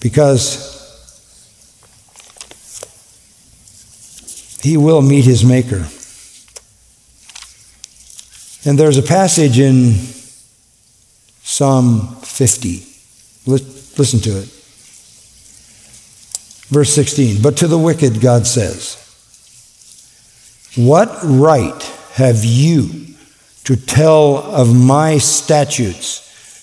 Because 0.00 0.72
he 4.62 4.78
will 4.78 5.02
meet 5.02 5.26
his 5.26 5.44
maker. 5.44 5.86
And 8.64 8.78
there's 8.78 8.96
a 8.96 9.02
passage 9.02 9.58
in 9.58 9.96
Psalm 11.42 12.16
50. 12.22 12.86
Listen 13.46 14.20
to 14.20 14.30
it. 14.30 14.48
Verse 16.68 16.94
16. 16.94 17.42
But 17.42 17.58
to 17.58 17.68
the 17.68 17.76
wicked, 17.76 18.22
God 18.22 18.46
says, 18.46 19.05
What 20.76 21.18
right 21.22 21.82
have 22.12 22.44
you 22.44 23.14
to 23.64 23.76
tell 23.76 24.36
of 24.36 24.76
my 24.76 25.16
statutes 25.16 26.22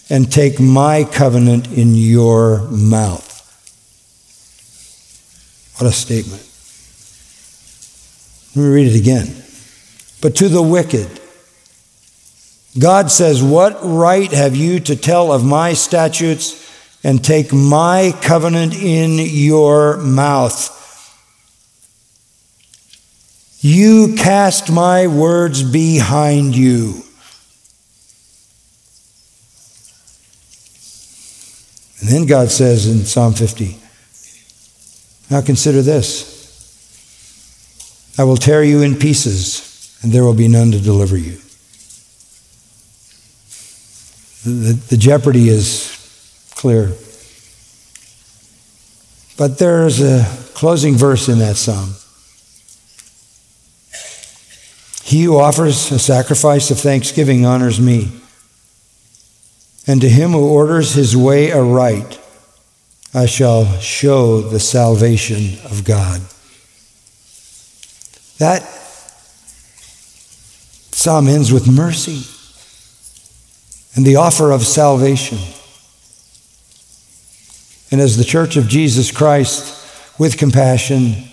and 0.09 0.32
take 0.32 0.59
my 0.59 1.03
covenant 1.03 1.72
in 1.72 1.95
your 1.95 2.59
mouth? 2.70 3.32
What 5.80 5.89
a 5.89 5.91
statement. 5.91 6.47
Let 8.55 8.64
me 8.64 8.74
read 8.76 8.93
it 8.93 8.99
again. 8.99 9.43
But 10.22 10.36
to 10.36 10.47
the 10.47 10.61
wicked, 10.61 11.20
God 12.78 13.09
says, 13.09 13.41
What 13.41 13.80
right 13.82 14.32
have 14.32 14.55
you 14.55 14.80
to 14.82 14.95
tell 14.95 15.32
of 15.32 15.43
my 15.43 15.74
statutes 15.74 16.59
and 17.03 17.24
take 17.24 17.51
my 17.51 18.14
covenant 18.22 18.76
in 18.76 19.18
your 19.18 19.97
mouth? 19.97 20.80
You 23.66 24.16
cast 24.18 24.70
my 24.70 25.07
words 25.07 25.64
behind 25.64 26.53
you. 26.53 27.01
And 32.01 32.09
then 32.09 32.26
God 32.26 32.51
says 32.51 32.88
in 32.88 33.05
Psalm 33.05 33.32
50, 33.34 33.78
Now 35.32 35.39
consider 35.39 35.82
this 35.82 36.34
I 38.20 38.26
will 38.26 38.36
tear 38.36 38.66
you 38.66 38.82
in 38.82 38.97
pieces, 38.97 39.97
and 40.03 40.11
there 40.11 40.26
will 40.26 40.34
be 40.34 40.49
none 40.49 40.72
to 40.72 40.80
deliver 40.82 41.16
you. 41.16 41.38
The, 44.43 44.74
the 44.89 44.97
jeopardy 44.97 45.47
is 45.47 46.51
clear. 46.53 46.91
But 49.38 49.57
there's 49.57 50.01
a 50.01 50.26
closing 50.53 50.95
verse 50.95 51.30
in 51.30 51.39
that 51.39 51.55
psalm. 51.55 51.95
He 55.04 55.24
who 55.24 55.38
offers 55.38 55.91
a 55.91 55.99
sacrifice 55.99 56.72
of 56.72 56.80
thanksgiving 56.80 57.45
honors 57.45 57.80
me. 57.80 58.12
And 59.86 59.99
to 59.99 60.10
him 60.10 60.32
who 60.32 60.47
orders 60.47 60.93
his 60.93 61.16
way 61.16 61.51
aright, 61.51 62.20
I 63.14 63.26
shall 63.26 63.66
show 63.80 64.41
the 64.41 64.62
salvation 64.62 65.60
of 65.66 65.84
God. 65.84 66.22
That 68.39 68.64
psalm 70.93 71.28
ends 71.28 71.51
with 71.51 71.68
mercy 71.68 72.24
and 73.95 74.06
the 74.06 74.16
offer 74.16 74.51
of 74.51 74.66
salvation. 74.66 75.38
And 77.91 77.99
as 77.99 78.16
the 78.18 78.24
Church 78.24 78.56
of 78.56 78.70
Jesus 78.70 79.12
Christ, 79.12 79.82
with 80.18 80.38
compassion, 80.38 81.32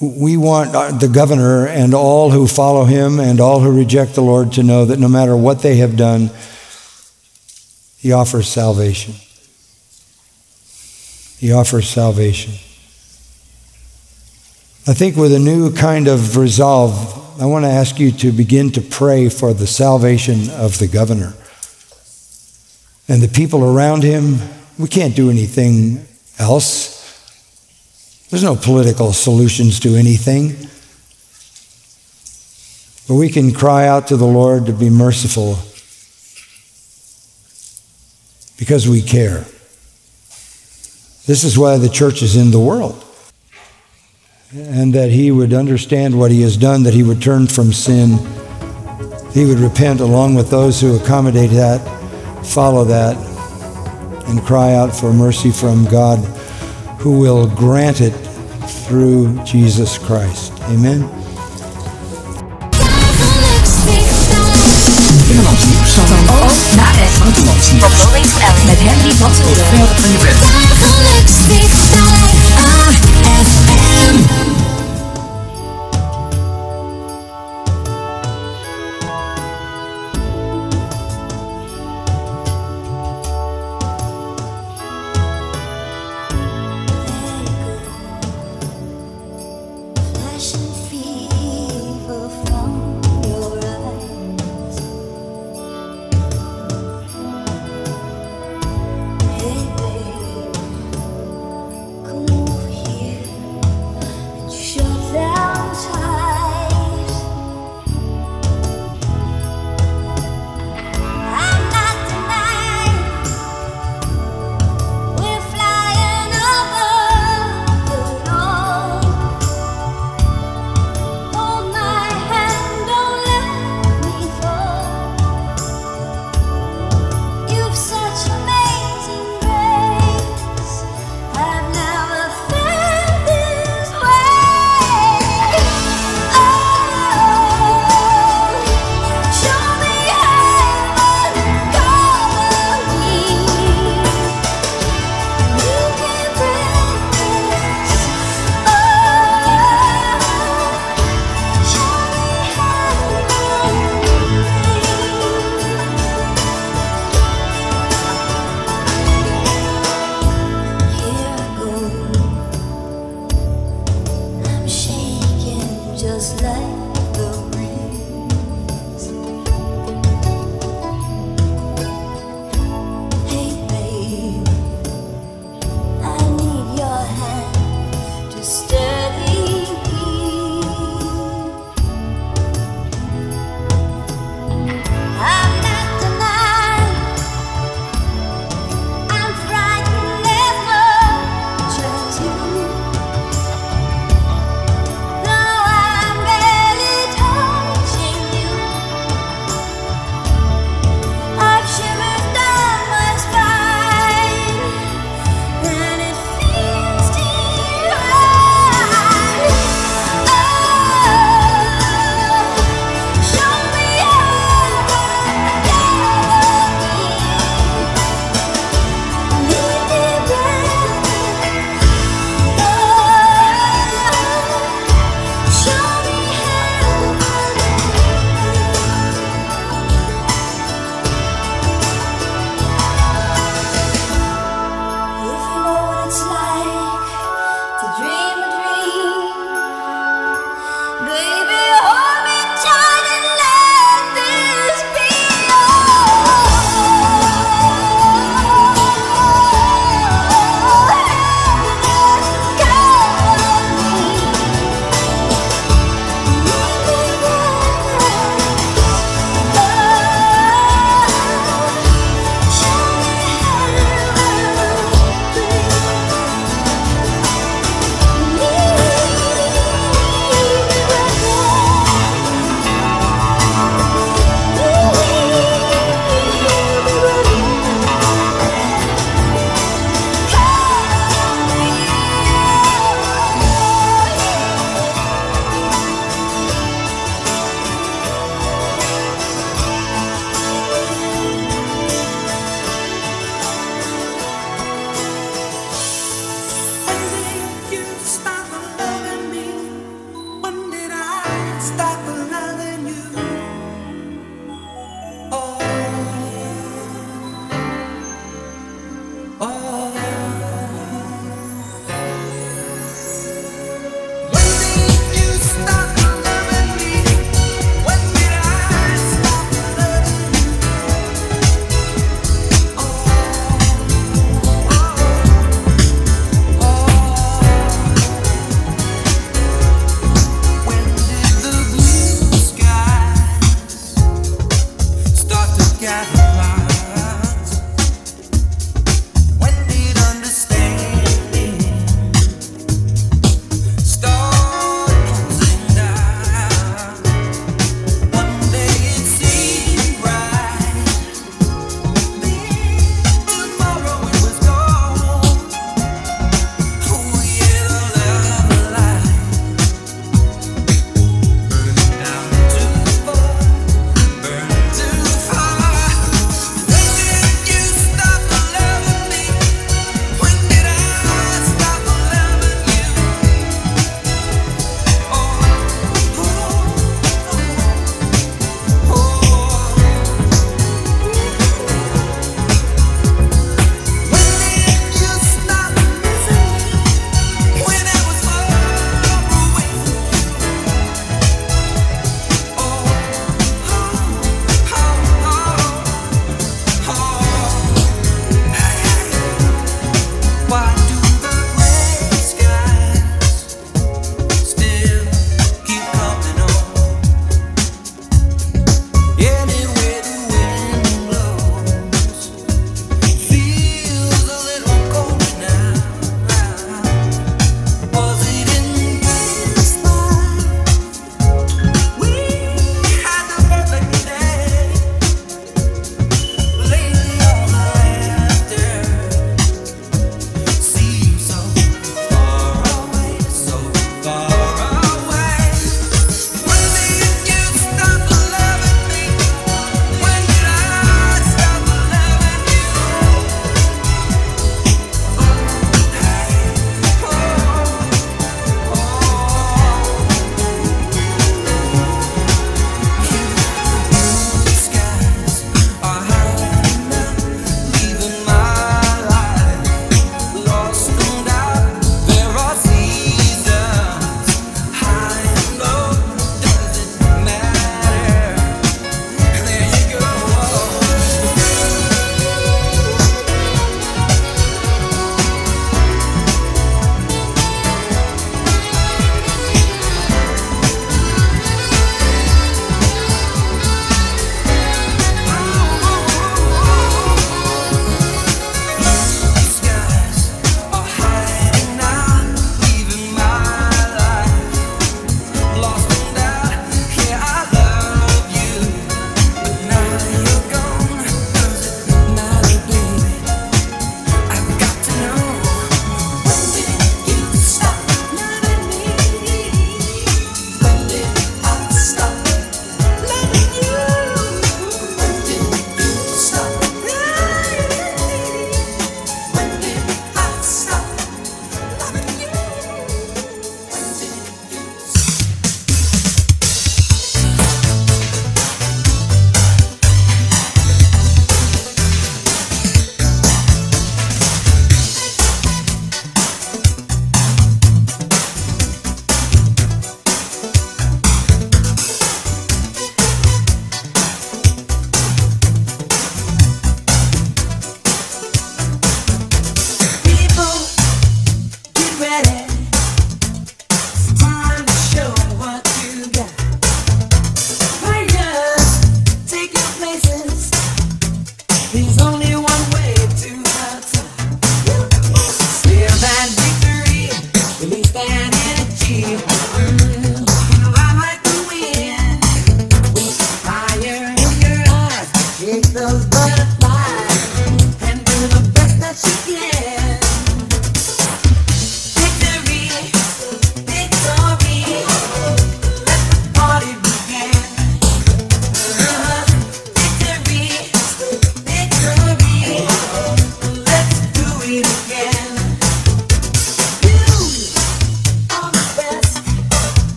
we 0.00 0.36
want 0.36 0.74
uh, 0.74 0.92
the 0.92 1.08
governor 1.08 1.66
and 1.66 1.92
all 1.92 2.30
who 2.30 2.46
follow 2.46 2.84
him 2.84 3.18
and 3.18 3.40
all 3.40 3.60
who 3.60 3.76
reject 3.76 4.14
the 4.14 4.20
Lord 4.20 4.52
to 4.52 4.62
know 4.62 4.84
that 4.84 4.98
no 4.98 5.08
matter 5.08 5.36
what 5.36 5.60
they 5.60 5.76
have 5.76 5.96
done, 5.96 6.30
he 7.96 8.12
offers 8.12 8.48
salvation. 8.48 9.14
He 11.38 11.52
offers 11.52 11.88
salvation. 11.88 12.52
I 14.86 14.94
think 14.94 15.16
with 15.16 15.32
a 15.32 15.38
new 15.38 15.72
kind 15.72 16.08
of 16.08 16.36
resolve, 16.36 17.40
I 17.40 17.46
want 17.46 17.64
to 17.64 17.70
ask 17.70 17.98
you 17.98 18.10
to 18.12 18.32
begin 18.32 18.70
to 18.72 18.80
pray 18.80 19.28
for 19.28 19.52
the 19.52 19.66
salvation 19.66 20.48
of 20.50 20.78
the 20.78 20.88
governor 20.88 21.34
and 23.08 23.20
the 23.20 23.28
people 23.28 23.64
around 23.64 24.02
him. 24.02 24.38
We 24.78 24.88
can't 24.88 25.14
do 25.14 25.28
anything 25.30 26.06
else. 26.38 26.97
There's 28.30 28.42
no 28.42 28.56
political 28.56 29.12
solutions 29.12 29.80
to 29.80 29.94
anything. 29.94 30.68
But 33.08 33.14
we 33.14 33.30
can 33.30 33.54
cry 33.54 33.88
out 33.88 34.08
to 34.08 34.18
the 34.18 34.26
Lord 34.26 34.66
to 34.66 34.72
be 34.74 34.90
merciful 34.90 35.58
because 38.58 38.86
we 38.86 39.00
care. 39.00 39.46
This 41.26 41.42
is 41.42 41.58
why 41.58 41.78
the 41.78 41.88
church 41.88 42.20
is 42.22 42.36
in 42.36 42.50
the 42.50 42.60
world 42.60 43.02
and 44.52 44.94
that 44.94 45.10
he 45.10 45.30
would 45.30 45.54
understand 45.54 46.18
what 46.18 46.30
he 46.30 46.42
has 46.42 46.56
done, 46.56 46.82
that 46.82 46.94
he 46.94 47.02
would 47.02 47.22
turn 47.22 47.46
from 47.46 47.72
sin. 47.72 48.18
He 49.32 49.46
would 49.46 49.58
repent 49.58 50.00
along 50.00 50.34
with 50.34 50.50
those 50.50 50.80
who 50.80 50.96
accommodate 50.96 51.50
that, 51.50 51.78
follow 52.44 52.84
that, 52.84 53.16
and 54.26 54.42
cry 54.42 54.74
out 54.74 54.94
for 54.94 55.14
mercy 55.14 55.50
from 55.50 55.86
God 55.86 56.18
who 56.98 57.18
will 57.18 57.46
grant 57.48 58.00
it 58.00 58.12
through 58.86 59.32
Jesus 59.44 59.98
Christ. 59.98 60.52
Amen. 60.64 61.08
Binnenlands 65.26 65.64
nieuws 65.64 65.90
van 65.90 66.08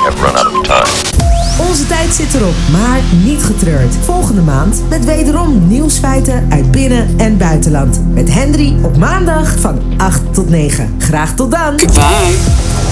Have 0.00 0.22
run 0.24 0.36
out 0.36 0.46
of 0.46 0.62
time. 0.62 1.68
Onze 1.68 1.86
tijd 1.86 2.14
zit 2.14 2.34
erop, 2.34 2.54
maar 2.72 3.00
niet 3.24 3.42
getreurd. 3.42 3.94
Volgende 4.04 4.40
maand 4.40 4.82
met 4.88 5.04
wederom 5.04 5.68
nieuwsfeiten 5.68 6.46
uit 6.50 6.70
binnen- 6.70 7.14
en 7.16 7.36
buitenland. 7.36 8.00
Met 8.12 8.32
Henry 8.32 8.76
op 8.82 8.96
maandag 8.96 9.58
van 9.58 9.78
8 9.96 10.34
tot 10.34 10.48
9. 10.48 10.94
Graag 10.98 11.34
tot 11.34 11.50
dan. 11.50 11.78
Goodbye. 11.80 12.89